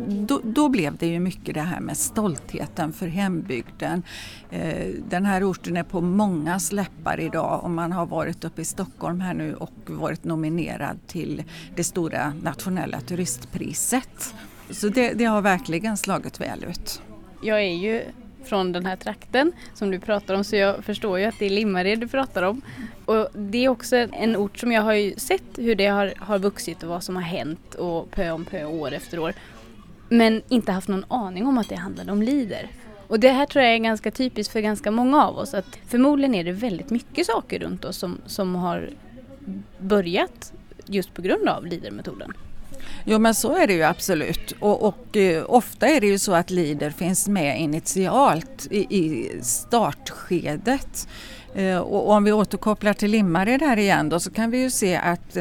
då, 0.07 0.41
då, 0.43 0.69
blev 0.69 0.97
det 0.97 1.07
ju 1.07 1.19
mycket 1.19 1.55
det 1.55 1.61
här 1.61 1.79
med 1.79 1.97
stoltheten 1.97 2.93
för 2.93 3.07
hembygden. 3.07 4.03
Eh, 4.49 4.93
den 5.09 5.25
här 5.25 5.51
orten 5.51 5.77
är 5.77 5.83
på 5.83 6.01
många 6.01 6.59
släppar 6.59 7.19
idag 7.19 7.63
och 7.63 7.69
man 7.69 7.91
har 7.91 8.05
varit 8.05 8.43
uppe 8.43 8.61
i 8.61 8.65
Stockholm 8.65 9.21
här 9.21 9.33
nu 9.33 9.55
och 9.55 9.73
varit 9.85 10.23
nominerad 10.23 10.97
till 11.07 11.43
det 11.75 11.83
stora 11.83 12.33
nationella 12.41 13.01
turistpriset. 13.01 14.35
Så 14.69 14.89
det, 14.89 15.13
det 15.13 15.25
har 15.25 15.41
verkligen 15.41 15.97
slagit 15.97 16.41
väl 16.41 16.63
ut. 16.63 17.01
Jag 17.41 17.61
är 17.63 17.75
ju 17.75 18.03
från 18.45 18.71
den 18.71 18.85
här 18.85 18.95
trakten 18.95 19.51
som 19.73 19.91
du 19.91 19.99
pratar 19.99 20.33
om 20.33 20.43
så 20.43 20.55
jag 20.55 20.83
förstår 20.83 21.19
ju 21.19 21.25
att 21.25 21.39
det 21.39 21.45
är 21.45 21.49
Limmared 21.49 21.99
du 21.99 22.07
pratar 22.07 22.43
om. 22.43 22.61
Och 23.05 23.27
det 23.33 23.65
är 23.65 23.69
också 23.69 23.95
en 23.95 24.35
ort 24.35 24.57
som 24.57 24.71
jag 24.71 24.81
har 24.81 24.93
ju 24.93 25.15
sett 25.17 25.57
hur 25.57 25.75
det 25.75 25.87
har, 25.87 26.13
har 26.17 26.39
vuxit 26.39 26.83
och 26.83 26.89
vad 26.89 27.03
som 27.03 27.15
har 27.15 27.23
hänt 27.23 27.75
och 27.75 28.11
pö 28.11 28.31
om 28.31 28.45
pö 28.45 28.65
år 28.65 28.93
efter 28.93 29.19
år. 29.19 29.33
Men 30.09 30.41
inte 30.49 30.71
haft 30.71 30.87
någon 30.87 31.05
aning 31.07 31.47
om 31.47 31.57
att 31.57 31.69
det 31.69 31.75
handlade 31.75 32.11
om 32.11 32.21
Lider. 32.21 32.69
Och 33.07 33.19
det 33.19 33.29
här 33.29 33.45
tror 33.45 33.63
jag 33.63 33.73
är 33.73 33.77
ganska 33.77 34.11
typiskt 34.11 34.53
för 34.53 34.59
ganska 34.59 34.91
många 34.91 35.25
av 35.25 35.37
oss 35.37 35.53
att 35.53 35.79
förmodligen 35.87 36.35
är 36.35 36.43
det 36.43 36.51
väldigt 36.51 36.89
mycket 36.89 37.25
saker 37.25 37.59
runt 37.59 37.85
oss 37.85 37.97
som, 37.97 38.17
som 38.25 38.55
har 38.55 38.89
börjat 39.79 40.53
just 40.85 41.13
på 41.13 41.21
grund 41.21 41.49
av 41.49 41.65
lidermetoden. 41.65 42.33
Jo 43.07 43.19
men 43.19 43.35
så 43.35 43.55
är 43.55 43.67
det 43.67 43.73
ju 43.73 43.83
absolut 43.83 44.53
och, 44.59 44.83
och 44.83 45.17
eh, 45.17 45.45
ofta 45.47 45.87
är 45.87 46.01
det 46.01 46.07
ju 46.07 46.19
så 46.19 46.33
att 46.33 46.49
LIDER 46.49 46.89
finns 46.89 47.27
med 47.27 47.61
initialt 47.61 48.67
i, 48.71 48.77
i 48.77 49.31
startskedet. 49.41 51.07
Eh, 51.55 51.77
och, 51.77 52.07
och 52.07 52.13
om 52.13 52.23
vi 52.23 52.31
återkopplar 52.31 52.93
till 52.93 53.11
Limmared 53.11 53.61
här 53.61 53.77
igen 53.77 54.09
då 54.09 54.19
så 54.19 54.31
kan 54.31 54.51
vi 54.51 54.57
ju 54.57 54.69
se 54.69 54.95
att 54.95 55.37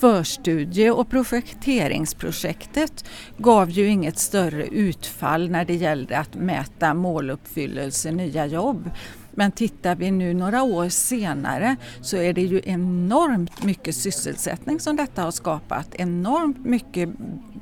förstudie 0.00 0.90
och 0.90 1.10
projekteringsprojektet 1.10 3.04
gav 3.38 3.70
ju 3.70 3.86
inget 3.86 4.18
större 4.18 4.66
utfall 4.66 5.50
när 5.50 5.64
det 5.64 5.74
gällde 5.74 6.18
att 6.18 6.34
mäta 6.34 6.94
måluppfyllelse, 6.94 8.10
nya 8.10 8.46
jobb. 8.46 8.90
Men 9.34 9.52
tittar 9.52 9.96
vi 9.96 10.10
nu 10.10 10.34
några 10.34 10.62
år 10.62 10.88
senare 10.88 11.76
så 12.00 12.16
är 12.16 12.32
det 12.32 12.42
ju 12.42 12.60
enormt 12.64 13.64
mycket 13.64 13.94
sysselsättning 13.94 14.80
som 14.80 14.96
detta 14.96 15.22
har 15.22 15.30
skapat. 15.30 15.94
Enormt 15.94 16.64
mycket 16.64 17.08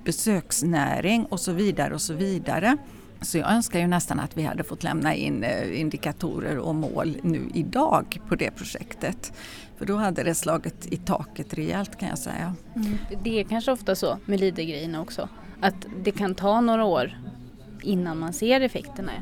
besöksnäring 0.04 1.24
och 1.24 1.40
så 1.40 1.52
vidare 1.52 1.94
och 1.94 2.02
så 2.02 2.14
vidare. 2.14 2.76
Så 3.20 3.38
jag 3.38 3.52
önskar 3.52 3.80
ju 3.80 3.86
nästan 3.86 4.20
att 4.20 4.36
vi 4.36 4.42
hade 4.42 4.64
fått 4.64 4.82
lämna 4.82 5.14
in 5.14 5.44
eh, 5.44 5.80
indikatorer 5.80 6.58
och 6.58 6.74
mål 6.74 7.16
nu 7.22 7.50
idag 7.54 8.20
på 8.28 8.34
det 8.34 8.50
projektet. 8.50 9.32
För 9.78 9.86
då 9.86 9.96
hade 9.96 10.22
det 10.22 10.34
slagit 10.34 10.86
i 10.92 10.96
taket 10.96 11.54
rejält 11.54 11.98
kan 11.98 12.08
jag 12.08 12.18
säga. 12.18 12.54
Mm. 12.76 12.98
Det 13.24 13.40
är 13.40 13.44
kanske 13.44 13.72
ofta 13.72 13.94
så 13.94 14.18
med 14.26 14.40
Lidegrejerna 14.40 15.00
också. 15.00 15.28
Att 15.60 15.86
det 16.04 16.10
kan 16.10 16.34
ta 16.34 16.60
några 16.60 16.84
år 16.84 17.12
innan 17.84 18.18
man 18.18 18.32
ser 18.32 18.60
effekterna? 18.60 19.12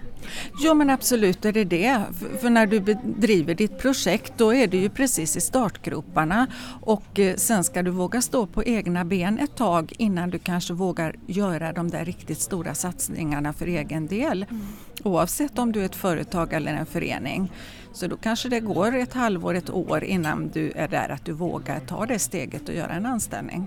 Ja 0.63 0.75
men 0.75 0.91
absolut 0.91 1.45
är 1.45 1.53
det 1.53 1.65
det. 1.65 2.01
För 2.41 2.51
när 2.51 2.67
du 2.67 2.81
bedriver 2.81 3.55
ditt 3.55 3.79
projekt 3.79 4.33
då 4.37 4.55
är 4.55 4.67
du 4.67 4.77
ju 4.77 4.89
precis 4.89 5.37
i 5.37 5.41
startgroparna 5.41 6.47
och 6.81 7.19
eh, 7.19 7.37
sen 7.37 7.65
ska 7.65 7.83
du 7.83 7.91
våga 7.91 8.23
stå 8.23 8.47
på 8.47 8.65
egna 8.65 9.05
ben 9.05 9.39
ett 9.39 9.57
tag 9.57 9.93
innan 9.99 10.31
du 10.31 10.39
kanske 10.39 10.73
vågar 10.73 11.17
göra 11.27 11.73
de 11.73 11.91
där 11.91 12.05
riktigt 12.05 12.41
stora 12.41 12.75
satsningarna 12.75 13.53
för 13.53 13.67
egen 13.67 14.07
del. 14.07 14.47
Mm. 14.51 14.67
Oavsett 15.05 15.59
om 15.59 15.73
du 15.73 15.81
är 15.81 15.85
ett 15.85 15.97
företag 15.97 16.53
eller 16.53 16.75
en 16.75 16.87
förening. 16.87 17.53
Så 17.93 18.07
då 18.07 18.17
kanske 18.17 18.49
det 18.49 18.61
går 18.61 18.97
ett 18.97 19.13
halvår, 19.13 19.55
ett 19.55 19.71
år 19.71 20.05
innan 20.05 20.49
du 20.49 20.73
är 20.77 20.89
där 20.89 21.09
att 21.09 21.25
du 21.25 21.33
vågar 21.33 21.81
ta 21.81 22.07
det 22.07 22.19
steget 22.19 22.69
och 22.69 22.75
göra 22.75 22.93
en 22.93 23.07
anställning. 23.07 23.67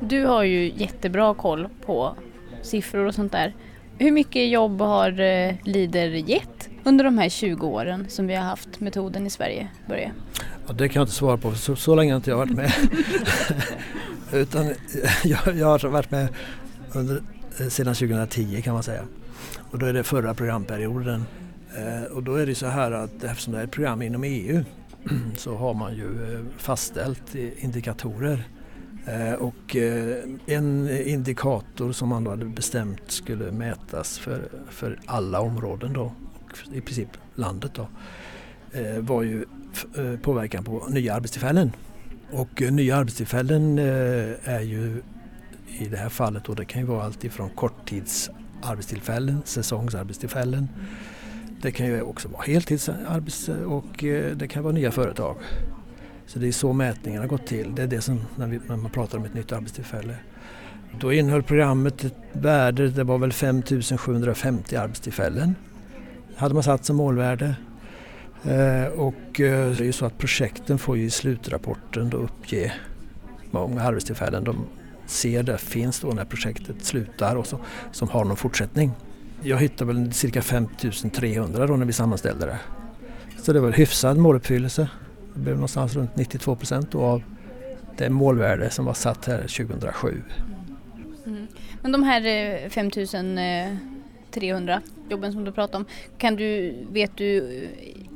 Du 0.00 0.26
har 0.26 0.42
ju 0.42 0.72
jättebra 0.76 1.34
koll 1.34 1.68
på 1.86 2.16
siffror 2.62 3.06
och 3.06 3.14
sånt 3.14 3.32
där. 3.32 3.54
Hur 3.98 4.12
mycket 4.12 4.48
jobb 4.48 4.80
har 4.80 5.20
eh, 5.20 5.54
Lider 5.64 6.08
gett 6.08 6.68
under 6.84 7.04
de 7.04 7.18
här 7.18 7.28
20 7.28 7.66
åren 7.66 8.06
som 8.08 8.26
vi 8.26 8.34
har 8.34 8.44
haft 8.44 8.80
metoden 8.80 9.26
i 9.26 9.30
Sverige? 9.30 9.68
Börje? 9.88 10.12
Ja, 10.66 10.72
det 10.72 10.88
kan 10.88 11.00
jag 11.00 11.04
inte 11.04 11.14
svara 11.14 11.36
på, 11.36 11.54
så, 11.54 11.76
så 11.76 11.94
länge 11.94 12.12
har 12.12 12.16
inte 12.16 12.30
jag 12.30 12.36
varit 12.36 12.56
med. 12.56 12.72
Utan 14.32 14.74
jag, 15.24 15.56
jag 15.56 15.66
har 15.66 15.88
varit 15.88 16.10
med 16.10 16.28
under, 16.92 17.22
eh, 17.60 17.68
sedan 17.68 17.94
2010 17.94 18.62
kan 18.62 18.74
man 18.74 18.82
säga. 18.82 19.02
Och 19.70 19.78
då 19.78 19.86
är 19.86 19.92
det 19.92 20.04
förra 20.04 20.34
programperioden. 20.34 21.24
Eh, 21.76 22.16
och 22.16 22.22
då 22.22 22.34
är 22.34 22.46
det 22.46 22.54
så 22.54 22.66
här 22.66 22.92
att 22.92 23.24
eftersom 23.24 23.52
det 23.52 23.60
är 23.60 23.64
ett 23.64 23.70
program 23.70 24.02
inom 24.02 24.24
EU 24.24 24.64
så 25.36 25.56
har 25.56 25.74
man 25.74 25.94
ju 25.94 26.34
eh, 26.34 26.40
fastställt 26.58 27.34
indikatorer 27.58 28.34
Eh, 28.34 28.57
Eh, 29.08 29.32
och 29.32 29.76
eh, 29.76 30.24
en 30.46 30.90
indikator 31.06 31.92
som 31.92 32.08
man 32.08 32.24
då 32.24 32.30
hade 32.30 32.44
bestämt 32.44 33.02
skulle 33.06 33.52
mätas 33.52 34.18
för, 34.18 34.48
för 34.70 35.00
alla 35.06 35.40
områden 35.40 35.92
då, 35.92 36.12
och 36.34 36.74
i 36.74 36.80
princip 36.80 37.08
landet 37.34 37.70
då, 37.74 37.88
eh, 38.72 38.98
var 38.98 39.22
ju 39.22 39.44
påverkan 40.22 40.64
på 40.64 40.86
nya 40.88 41.14
arbetstillfällen. 41.14 41.72
Och 42.30 42.62
nya 42.70 42.96
arbetstillfällen 42.96 43.78
är 43.78 44.60
ju 44.60 45.02
i 45.78 45.88
det 45.88 45.96
här 45.96 46.08
fallet 46.08 46.44
då, 46.44 46.54
det 46.54 46.64
kan 46.64 46.80
ju 46.80 46.86
vara 46.86 47.04
allt 47.04 47.24
ifrån 47.24 47.50
korttidsarbetstillfällen, 47.50 49.42
säsongsarbetstillfällen. 49.44 50.68
Det 51.62 51.70
kan 51.70 51.86
ju 51.86 52.02
också 52.02 52.28
vara 52.28 52.42
heltidsarbets 52.42 53.48
och 53.48 54.04
det 54.34 54.48
kan 54.50 54.62
vara 54.62 54.72
nya 54.72 54.90
företag. 54.90 55.36
Så 56.28 56.38
det 56.38 56.48
är 56.48 56.52
så 56.52 56.72
mätningarna 56.72 57.22
har 57.22 57.28
gått 57.28 57.46
till. 57.46 57.74
Det 57.74 57.82
är 57.82 57.86
det 57.86 58.00
som 58.00 58.20
när, 58.36 58.46
vi, 58.46 58.60
när 58.66 58.76
man 58.76 58.90
pratar 58.90 59.18
om 59.18 59.24
ett 59.24 59.34
nytt 59.34 59.52
arbetstillfälle. 59.52 60.14
Då 61.00 61.12
innehöll 61.12 61.42
programmet 61.42 62.04
ett 62.04 62.14
värde, 62.32 62.88
det 62.88 63.04
var 63.04 63.18
väl 63.18 63.32
5750 63.32 64.76
arbetstillfällen. 64.76 65.54
hade 66.36 66.54
man 66.54 66.62
satt 66.62 66.84
som 66.84 66.96
målvärde. 66.96 67.54
Eh, 68.42 68.86
och 68.86 69.40
eh, 69.40 69.70
det 69.70 69.80
är 69.80 69.84
ju 69.84 69.92
så 69.92 70.06
att 70.06 70.18
projekten 70.18 70.78
får 70.78 70.96
ju 70.96 71.04
i 71.04 71.10
slutrapporten 71.10 72.10
då 72.10 72.16
uppge 72.16 72.72
hur 73.42 73.48
många 73.50 73.82
arbetstillfällen 73.82 74.44
de 74.44 74.64
ser 75.06 75.42
det 75.42 75.58
finns 75.58 76.00
då 76.00 76.08
när 76.08 76.24
projektet 76.24 76.84
slutar 76.84 77.36
och 77.36 77.46
så, 77.46 77.58
som 77.92 78.08
har 78.08 78.24
någon 78.24 78.36
fortsättning. 78.36 78.92
Jag 79.42 79.58
hittade 79.58 79.92
väl 79.92 80.12
cirka 80.12 80.42
5300 80.42 81.66
då 81.66 81.76
när 81.76 81.86
vi 81.86 81.92
sammanställde 81.92 82.46
det. 82.46 82.58
Så 83.42 83.52
det 83.52 83.60
var 83.60 83.72
hyfsad 83.72 84.16
måluppfyllelse. 84.16 84.88
Det 85.38 85.42
blev 85.42 85.54
någonstans 85.54 85.94
runt 85.94 86.16
92 86.16 86.56
procent 86.56 86.94
av 86.94 87.22
det 87.96 88.10
målvärde 88.10 88.70
som 88.70 88.84
var 88.84 88.94
satt 88.94 89.26
här 89.26 89.40
2007. 89.40 90.22
Mm. 91.26 91.46
Men 91.82 91.92
de 91.92 92.02
här 92.02 92.68
5300 92.68 94.74
eh, 94.74 94.80
jobben 95.10 95.32
som 95.32 95.44
du 95.44 95.52
pratar 95.52 95.78
om, 95.78 95.84
kan 96.18 96.36
du, 96.36 96.74
vet 96.92 97.16
du 97.16 97.68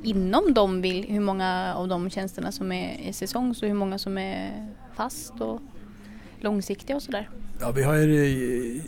inom 0.03 0.55
dem 0.55 0.83
hur 0.83 1.21
många 1.21 1.75
av 1.75 1.89
de 1.89 2.11
tjänsterna 2.11 2.53
som 2.53 2.73
är 2.73 3.13
säsongs 3.13 3.63
och 3.63 3.69
hur 3.69 3.75
många 3.75 3.99
som 3.99 4.19
är 4.19 4.69
fast 4.95 5.41
och 5.41 5.61
långsiktiga 6.41 6.97
och 6.97 7.03
sådär? 7.03 7.29
Ja, 7.61 7.71
vi 7.71 7.83
har 7.83 7.95
ju, 7.95 8.83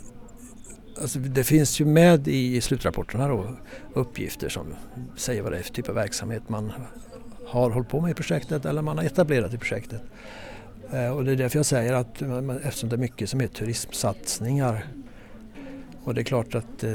alltså 1.01 1.19
det 1.19 1.43
finns 1.43 1.81
ju 1.81 1.85
med 1.85 2.27
i 2.27 2.61
slutrapporterna 2.61 3.27
då, 3.27 3.55
uppgifter 3.93 4.49
som 4.49 4.73
säger 5.15 5.41
vad 5.41 5.51
det 5.51 5.57
är 5.57 5.63
för 5.63 5.73
typ 5.73 5.89
av 5.89 5.95
verksamhet 5.95 6.49
man 6.49 6.71
har 7.47 7.69
hållit 7.69 7.89
på 7.89 8.01
med 8.01 8.11
i 8.11 8.13
projektet 8.13 8.65
eller 8.65 8.81
man 8.81 8.97
har 8.97 9.05
etablerat 9.05 9.53
i 9.53 9.57
projektet. 9.57 10.01
Eh, 10.91 11.09
och 11.09 11.25
det 11.25 11.31
är 11.31 11.35
därför 11.35 11.59
jag 11.59 11.65
säger 11.65 11.93
att 11.93 12.21
eftersom 12.63 12.89
det 12.89 12.95
är 12.95 12.97
mycket 12.97 13.29
som 13.29 13.41
är 13.41 13.47
turismsatsningar 13.47 14.85
och 16.03 16.13
det 16.13 16.21
är 16.21 16.25
klart 16.25 16.55
att 16.55 16.83
eh, 16.83 16.91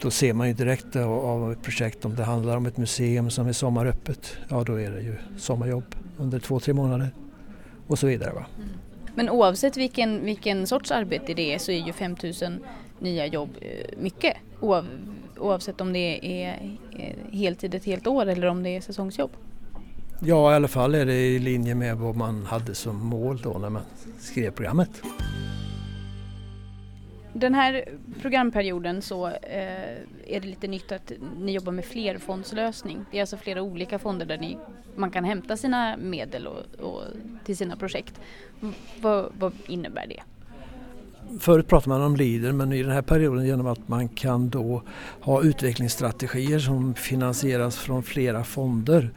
då 0.00 0.10
ser 0.10 0.32
man 0.32 0.48
ju 0.48 0.54
direkt 0.54 0.96
av 0.96 1.52
ett 1.52 1.62
projekt 1.62 2.04
om 2.04 2.14
det 2.16 2.24
handlar 2.24 2.56
om 2.56 2.66
ett 2.66 2.76
museum 2.76 3.30
som 3.30 3.46
är 3.46 3.52
sommaröppet. 3.52 4.36
Ja 4.48 4.64
då 4.64 4.80
är 4.80 4.90
det 4.90 5.00
ju 5.00 5.14
sommarjobb 5.38 5.94
under 6.18 6.38
två, 6.38 6.60
tre 6.60 6.74
månader 6.74 7.10
och 7.86 7.98
så 7.98 8.06
vidare. 8.06 8.32
Va? 8.32 8.46
Mm. 8.56 8.68
Men 9.14 9.30
oavsett 9.30 9.76
vilken, 9.76 10.24
vilken 10.24 10.66
sorts 10.66 10.90
arbete 10.90 11.34
det 11.34 11.54
är 11.54 11.58
så 11.58 11.72
är 11.72 11.86
ju 11.86 11.92
5000 11.92 12.60
nya 12.98 13.26
jobb 13.26 13.50
eh, 13.60 13.98
mycket. 13.98 14.36
Oav, 14.60 14.86
oavsett 15.38 15.80
om 15.80 15.92
det 15.92 16.42
är 16.42 16.76
heltid 17.32 17.74
ett 17.74 17.84
helt 17.84 18.06
år 18.06 18.26
eller 18.26 18.46
om 18.46 18.62
det 18.62 18.76
är 18.76 18.80
säsongsjobb. 18.80 19.30
Ja, 20.20 20.52
i 20.52 20.54
alla 20.54 20.68
fall 20.68 20.94
är 20.94 21.06
det 21.06 21.26
i 21.26 21.38
linje 21.38 21.74
med 21.74 21.96
vad 21.96 22.16
man 22.16 22.46
hade 22.46 22.74
som 22.74 23.06
mål 23.06 23.40
då 23.42 23.58
när 23.58 23.70
man 23.70 23.82
skrev 24.18 24.50
programmet. 24.50 25.02
Den 27.32 27.54
här 27.54 27.84
programperioden 28.20 29.02
så 29.02 29.26
eh, 29.26 29.96
är 30.26 30.40
det 30.40 30.46
lite 30.46 30.68
nytt 30.68 30.92
att 30.92 31.12
ni 31.38 31.52
jobbar 31.52 31.72
med 31.72 31.84
flerfondslösning. 31.84 33.04
Det 33.10 33.16
är 33.16 33.20
alltså 33.20 33.36
flera 33.36 33.62
olika 33.62 33.98
fonder 33.98 34.26
där 34.26 34.38
ni, 34.38 34.58
man 34.94 35.10
kan 35.10 35.24
hämta 35.24 35.56
sina 35.56 35.96
medel 35.96 36.46
och, 36.46 36.84
och 36.84 37.02
till 37.44 37.56
sina 37.56 37.76
projekt. 37.76 38.20
vad, 39.00 39.32
vad 39.38 39.52
innebär 39.66 40.06
det? 40.06 40.22
Förut 41.40 41.68
pratade 41.68 41.88
man 41.88 42.02
om 42.02 42.16
LIDER 42.16 42.52
men 42.52 42.72
i 42.72 42.82
den 42.82 42.92
här 42.92 43.02
perioden 43.02 43.46
genom 43.46 43.66
att 43.66 43.88
man 43.88 44.08
kan 44.08 44.48
då 44.48 44.82
ha 45.20 45.42
utvecklingsstrategier 45.42 46.58
som 46.58 46.94
finansieras 46.94 47.76
från 47.76 48.02
flera 48.02 48.44
fonder 48.44 49.10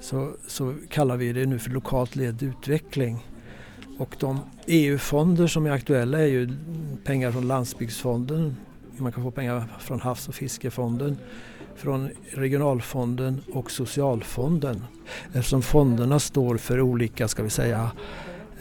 så, 0.00 0.30
så 0.46 0.74
kallar 0.88 1.16
vi 1.16 1.32
det 1.32 1.46
nu 1.46 1.58
för 1.58 1.70
lokalt 1.70 2.16
ledd 2.16 2.42
utveckling. 2.42 3.26
Och 3.98 4.16
de 4.20 4.40
EU-fonder 4.66 5.46
som 5.46 5.66
är 5.66 5.70
aktuella 5.70 6.18
är 6.18 6.26
ju 6.26 6.56
pengar 7.04 7.32
från 7.32 7.48
landsbygdsfonden, 7.48 8.56
man 8.96 9.12
kan 9.12 9.22
få 9.22 9.30
pengar 9.30 9.64
från 9.80 10.00
havs 10.00 10.28
och 10.28 10.34
fiskefonden, 10.34 11.18
från 11.76 12.10
regionalfonden 12.30 13.40
och 13.52 13.70
socialfonden. 13.70 14.84
Eftersom 15.32 15.62
fonderna 15.62 16.18
står 16.18 16.56
för 16.56 16.80
olika, 16.80 17.28
ska 17.28 17.42
vi 17.42 17.50
säga, 17.50 17.90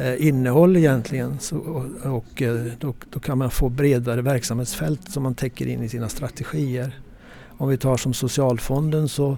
Eh, 0.02 0.28
innehåll 0.28 0.78
egentligen 0.78 1.40
så, 1.40 1.58
och, 1.58 2.16
och 2.16 2.42
eh, 2.42 2.66
då, 2.80 2.94
då, 3.10 3.20
kan 3.20 3.38
man 3.38 3.52
få 3.52 3.70
bredare 3.70 4.22
verksamhetsfält 4.22 5.12
som 5.12 5.24
man 5.24 5.36
täcker 5.36 5.68
in 5.68 5.84
i 5.84 5.90
sina 5.90 6.10
strategier. 6.10 7.00
Om 7.48 7.70
vi 7.70 7.78
tar 7.78 7.98
som 7.98 8.14
socialfonden 8.14 9.10
så 9.10 9.38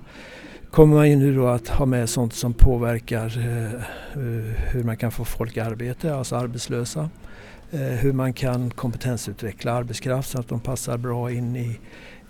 kommer 0.72 0.96
man 0.96 1.10
ju 1.10 1.16
nu 1.16 1.36
då 1.36 1.48
att 1.48 1.68
ha 1.68 1.86
med 1.86 2.10
sånt 2.10 2.34
som 2.34 2.54
påverkar 2.54 3.38
eh, 3.38 3.74
eh, 3.74 3.82
hur 4.72 4.84
man 4.84 4.98
kan 4.98 5.12
få 5.12 5.26
folk 5.26 5.58
i 5.58 5.60
arbete, 5.60 6.16
alltså 6.16 6.36
arbetslösa. 6.36 7.10
Eh, 7.72 7.80
hur 7.80 8.14
man 8.14 8.34
kan 8.34 8.70
kompetensutveckla 8.70 9.72
arbetskraft 9.72 10.30
så 10.30 10.40
att 10.40 10.48
de 10.48 10.60
passar 10.60 10.98
bra 10.98 11.32
in 11.32 11.56
i, 11.56 11.80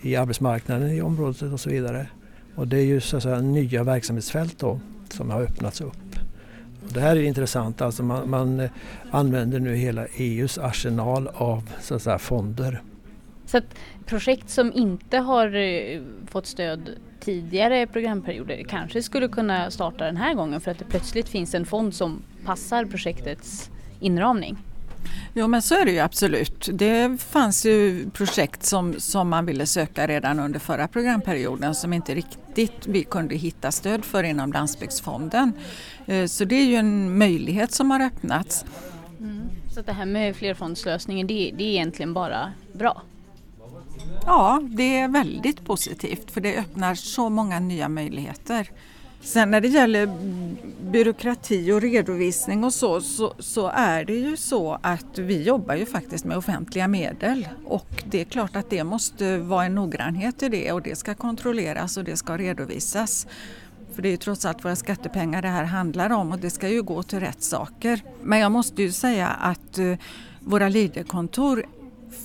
i 0.02 0.16
arbetsmarknaden 0.16 0.92
i 0.92 1.02
området 1.02 1.42
och 1.42 1.60
så 1.60 1.70
vidare. 1.70 2.08
Och 2.56 2.68
det 2.68 2.78
är 2.78 2.86
ju 2.86 3.02
så 3.02 3.18
att 3.18 3.24
säga 3.24 3.40
nya 3.42 3.84
verksamhetsfält 3.84 4.60
då 4.60 4.80
som 5.10 5.30
har 5.30 5.42
öppnats 5.42 5.82
upp. 5.82 6.23
Det 6.90 7.00
här 7.00 7.16
är 7.16 7.22
intressant, 7.22 7.82
alltså 7.82 8.04
man, 8.04 8.30
man 8.30 8.60
eh, 8.60 8.70
använder 9.12 9.60
nu 9.60 9.76
hela 9.76 10.06
EUs 10.06 10.58
arsenal 10.58 11.28
av 11.34 11.70
så 11.82 11.96
att 11.96 12.02
säga, 12.02 12.20
fonder. 12.20 12.82
Så 13.46 13.58
att 13.58 13.76
projekt 14.06 14.50
som 14.50 14.74
inte 14.74 15.18
har 15.18 15.56
eh, 15.56 16.02
fått 16.28 16.46
stöd 16.46 16.90
tidigare 17.20 17.88
programperioder 17.88 18.64
kanske 18.64 19.04
skulle 19.04 19.28
kunna 19.28 19.72
starta 19.72 20.06
den 20.06 20.18
här 20.18 20.34
gången 20.34 20.62
för 20.62 20.72
att 20.72 20.80
det 20.80 20.86
plötsligt 20.86 21.30
finns 21.30 21.56
en 21.56 21.66
fond 21.66 21.94
som 21.94 22.22
passar 22.46 22.86
projektets 22.86 23.72
inramning? 24.00 24.58
Jo 25.34 25.48
men 25.48 25.62
så 25.62 25.76
är 25.76 25.86
det 25.86 25.92
ju 25.92 26.00
absolut. 26.00 26.70
Det 26.74 27.22
fanns 27.22 27.66
ju 27.66 28.10
projekt 28.10 28.64
som, 28.64 29.00
som 29.00 29.30
man 29.30 29.46
ville 29.46 29.66
söka 29.66 30.08
redan 30.08 30.40
under 30.40 30.60
förra 30.60 30.88
programperioden 30.88 31.76
som 31.76 31.94
inte 31.94 32.16
riktigt 32.16 32.88
vi 32.88 33.04
kunde 33.04 33.36
hitta 33.36 33.72
stöd 33.72 34.06
för 34.06 34.24
inom 34.24 34.54
Landsbygdsfonden. 34.54 35.54
Eh, 36.06 36.26
så 36.26 36.46
det 36.46 36.56
är 36.56 36.66
ju 36.66 36.76
en 36.76 37.18
möjlighet 37.18 37.72
som 37.72 37.92
har 37.92 38.00
öppnats. 38.00 38.66
Mm. 39.20 39.42
Så 39.74 39.82
det 39.82 39.94
här 39.94 40.06
med 40.06 40.36
flerfondslösningen 40.36 41.28
det, 41.28 41.54
det 41.58 41.64
är 41.64 41.68
egentligen 41.68 42.14
bara 42.14 42.54
bra? 42.74 43.02
Ja, 44.26 44.62
det 44.64 44.98
är 44.98 45.08
väldigt 45.08 45.66
positivt 45.66 46.32
för 46.32 46.42
det 46.42 46.58
öppnar 46.58 46.96
så 46.96 47.30
många 47.30 47.60
nya 47.60 47.90
möjligheter. 47.90 48.70
Sen 49.24 49.52
när 49.52 49.62
det 49.62 49.68
gäller 49.68 50.10
byråkrati 50.92 51.72
och 51.72 51.82
redovisning 51.82 52.64
och 52.64 52.74
så, 52.74 53.02
så, 53.02 53.34
så, 53.40 53.68
är 53.68 54.06
det 54.06 54.14
ju 54.14 54.38
så 54.38 54.80
att 54.82 55.18
vi 55.18 55.44
jobbar 55.44 55.76
ju 55.76 55.86
faktiskt 55.86 56.26
med 56.26 56.38
offentliga 56.38 56.88
medel 56.88 57.48
och 57.66 58.04
det 58.06 58.22
är 58.22 58.26
klart 58.26 58.56
att 58.56 58.70
det 58.70 58.84
måste 58.84 59.38
vara 59.38 59.66
en 59.66 59.76
noggrannhet 59.76 60.44
i 60.44 60.50
det 60.50 60.72
och 60.72 60.82
det 60.82 60.96
ska 60.96 61.16
kontrolleras 61.16 61.98
och 61.98 62.04
det 62.04 62.18
ska 62.18 62.38
redovisas. 62.38 63.28
För 63.94 64.02
det 64.02 64.10
är 64.10 64.12
ju 64.12 64.18
trots 64.18 64.46
allt 64.46 64.66
våra 64.66 64.76
skattepengar 64.76 65.42
det 65.42 65.48
här 65.48 65.64
handlar 65.64 66.10
om 66.10 66.32
och 66.32 66.40
det 66.40 66.50
ska 66.50 66.70
ju 66.70 66.82
gå 66.82 67.04
till 67.04 67.20
rätt 67.20 67.44
saker. 67.44 68.02
Men 68.24 68.40
jag 68.40 68.52
måste 68.52 68.82
ju 68.82 68.92
säga 68.92 69.28
att 69.28 69.78
eh, 69.78 69.94
våra 70.40 70.70
Leaderkontor 70.70 71.66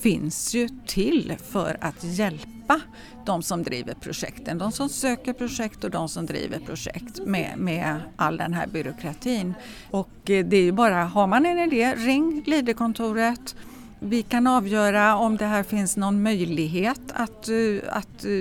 finns 0.01 0.53
ju 0.53 0.69
till 0.87 1.35
för 1.51 1.77
att 1.81 2.03
hjälpa 2.03 2.81
de 3.25 3.43
som 3.43 3.63
driver 3.63 3.93
projekten, 3.93 4.57
de 4.57 4.71
som 4.71 4.89
söker 4.89 5.33
projekt 5.33 5.83
och 5.83 5.91
de 5.91 6.09
som 6.09 6.25
driver 6.25 6.59
projekt 6.59 7.19
med, 7.25 7.57
med 7.57 8.01
all 8.15 8.37
den 8.37 8.53
här 8.53 8.67
byråkratin. 8.67 9.53
Och 9.91 10.29
eh, 10.29 10.45
det 10.45 10.57
är 10.57 10.61
ju 10.61 10.71
bara, 10.71 11.03
har 11.03 11.27
man 11.27 11.45
en 11.45 11.59
idé, 11.59 11.95
ring 11.95 12.41
Glidekontoret. 12.45 13.55
Vi 13.99 14.23
kan 14.23 14.47
avgöra 14.47 15.15
om 15.15 15.37
det 15.37 15.45
här 15.45 15.63
finns 15.63 15.97
någon 15.97 16.23
möjlighet 16.23 17.01
att, 17.13 17.49
eh, 17.49 17.55
att 17.89 18.25
eh, 18.25 18.31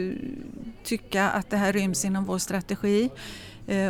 tycka 0.85 1.29
att 1.31 1.51
det 1.51 1.57
här 1.57 1.73
ryms 1.73 2.05
inom 2.05 2.25
vår 2.25 2.39
strategi. 2.39 3.11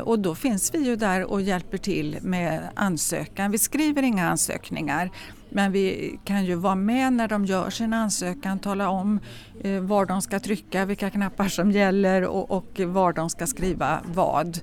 Och 0.05 0.18
då 0.18 0.35
finns 0.35 0.75
vi 0.75 0.79
ju 0.79 0.97
där 0.97 1.25
och 1.25 1.42
hjälper 1.42 1.79
till 1.79 2.18
med 2.23 2.68
ansökan. 2.75 3.51
Vi 3.51 3.59
skriver 3.59 4.03
inga 4.03 4.29
ansökningar 4.29 5.11
men 5.51 5.73
vi 5.73 6.19
kan 6.25 6.45
ju 6.45 6.55
vara 6.55 6.75
med 6.75 7.13
när 7.13 7.29
de 7.29 7.45
gör 7.45 7.71
sin 7.71 7.93
ansökan, 7.93 8.59
tala 8.59 8.89
om 8.89 9.21
eh, 9.61 9.81
var 9.81 10.07
de 10.07 10.23
ska 10.23 10.41
trycka, 10.41 10.85
vilka 10.85 11.11
knappar 11.11 11.49
som 11.49 11.73
gäller 11.73 12.25
och, 12.25 12.51
och 12.51 12.81
var 12.81 13.13
de 13.13 13.31
ska 13.31 13.47
skriva 13.47 14.01
vad. 14.05 14.59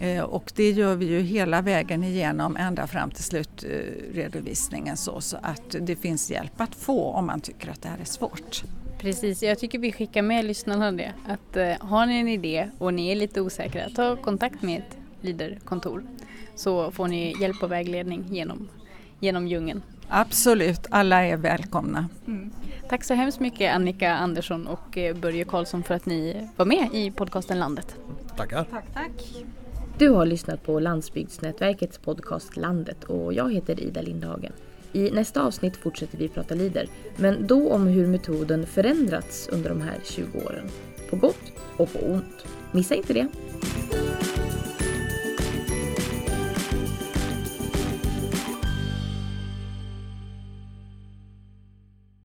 Eh, 0.00 0.22
och 0.22 0.52
det 0.56 0.70
gör 0.70 0.94
vi 0.94 1.06
ju 1.06 1.20
hela 1.20 1.62
vägen 1.62 2.04
igenom 2.04 2.56
ända 2.56 2.86
fram 2.86 3.10
till 3.10 3.24
slutredovisningen 3.24 4.96
så, 4.96 5.20
så 5.20 5.36
att 5.42 5.76
det 5.80 5.96
finns 5.96 6.30
hjälp 6.30 6.60
att 6.60 6.74
få 6.74 7.10
om 7.10 7.26
man 7.26 7.40
tycker 7.40 7.70
att 7.70 7.82
det 7.82 7.88
här 7.88 7.98
är 7.98 8.04
svårt. 8.04 8.64
Precis, 8.98 9.42
jag 9.42 9.58
tycker 9.58 9.78
vi 9.78 9.92
skickar 9.92 10.22
med 10.22 10.44
lyssnarna 10.44 10.92
det. 10.92 11.12
Att 11.26 11.56
eh, 11.56 11.72
har 11.80 12.06
ni 12.06 12.20
en 12.20 12.28
idé 12.28 12.70
och 12.78 12.94
ni 12.94 13.08
är 13.08 13.16
lite 13.16 13.40
osäkra, 13.40 13.88
ta 13.94 14.16
kontakt 14.16 14.62
med 14.62 14.78
ett 14.78 14.96
Leaderkontor 15.20 16.02
så 16.54 16.90
får 16.90 17.08
ni 17.08 17.34
hjälp 17.40 17.62
och 17.62 17.72
vägledning 17.72 18.24
genom, 18.30 18.68
genom 19.20 19.48
djungeln. 19.48 19.82
Absolut, 20.08 20.86
alla 20.90 21.24
är 21.24 21.36
välkomna. 21.36 22.08
Mm. 22.26 22.50
Tack 22.88 23.04
så 23.04 23.14
hemskt 23.14 23.40
mycket 23.40 23.74
Annika 23.74 24.14
Andersson 24.14 24.66
och 24.66 24.98
eh, 24.98 25.16
Börje 25.16 25.44
Karlsson 25.44 25.82
för 25.82 25.94
att 25.94 26.06
ni 26.06 26.48
var 26.56 26.66
med 26.66 26.88
i 26.92 27.10
podcasten 27.10 27.58
Landet. 27.58 27.96
Tackar. 28.36 28.64
Tack, 28.70 28.84
tack. 28.94 29.44
Du 29.98 30.08
har 30.08 30.26
lyssnat 30.26 30.62
på 30.62 30.80
Landsbygdsnätverkets 30.80 31.98
podcast 31.98 32.56
Landet 32.56 33.04
och 33.04 33.32
jag 33.32 33.52
heter 33.54 33.80
Ida 33.80 34.02
Lindhagen. 34.02 34.52
I 34.92 35.10
nästa 35.10 35.42
avsnitt 35.42 35.76
fortsätter 35.76 36.18
vi 36.18 36.28
prata 36.28 36.54
Lider, 36.54 36.86
men 37.16 37.46
då 37.46 37.72
om 37.72 37.86
hur 37.86 38.06
metoden 38.06 38.66
förändrats 38.66 39.48
under 39.52 39.70
de 39.70 39.80
här 39.80 39.96
20 40.04 40.38
åren. 40.38 40.68
På 41.10 41.16
gott 41.16 41.52
och 41.76 41.92
på 41.92 41.98
ont. 41.98 42.46
Missa 42.72 42.94
inte 42.94 43.12
det! 43.12 43.26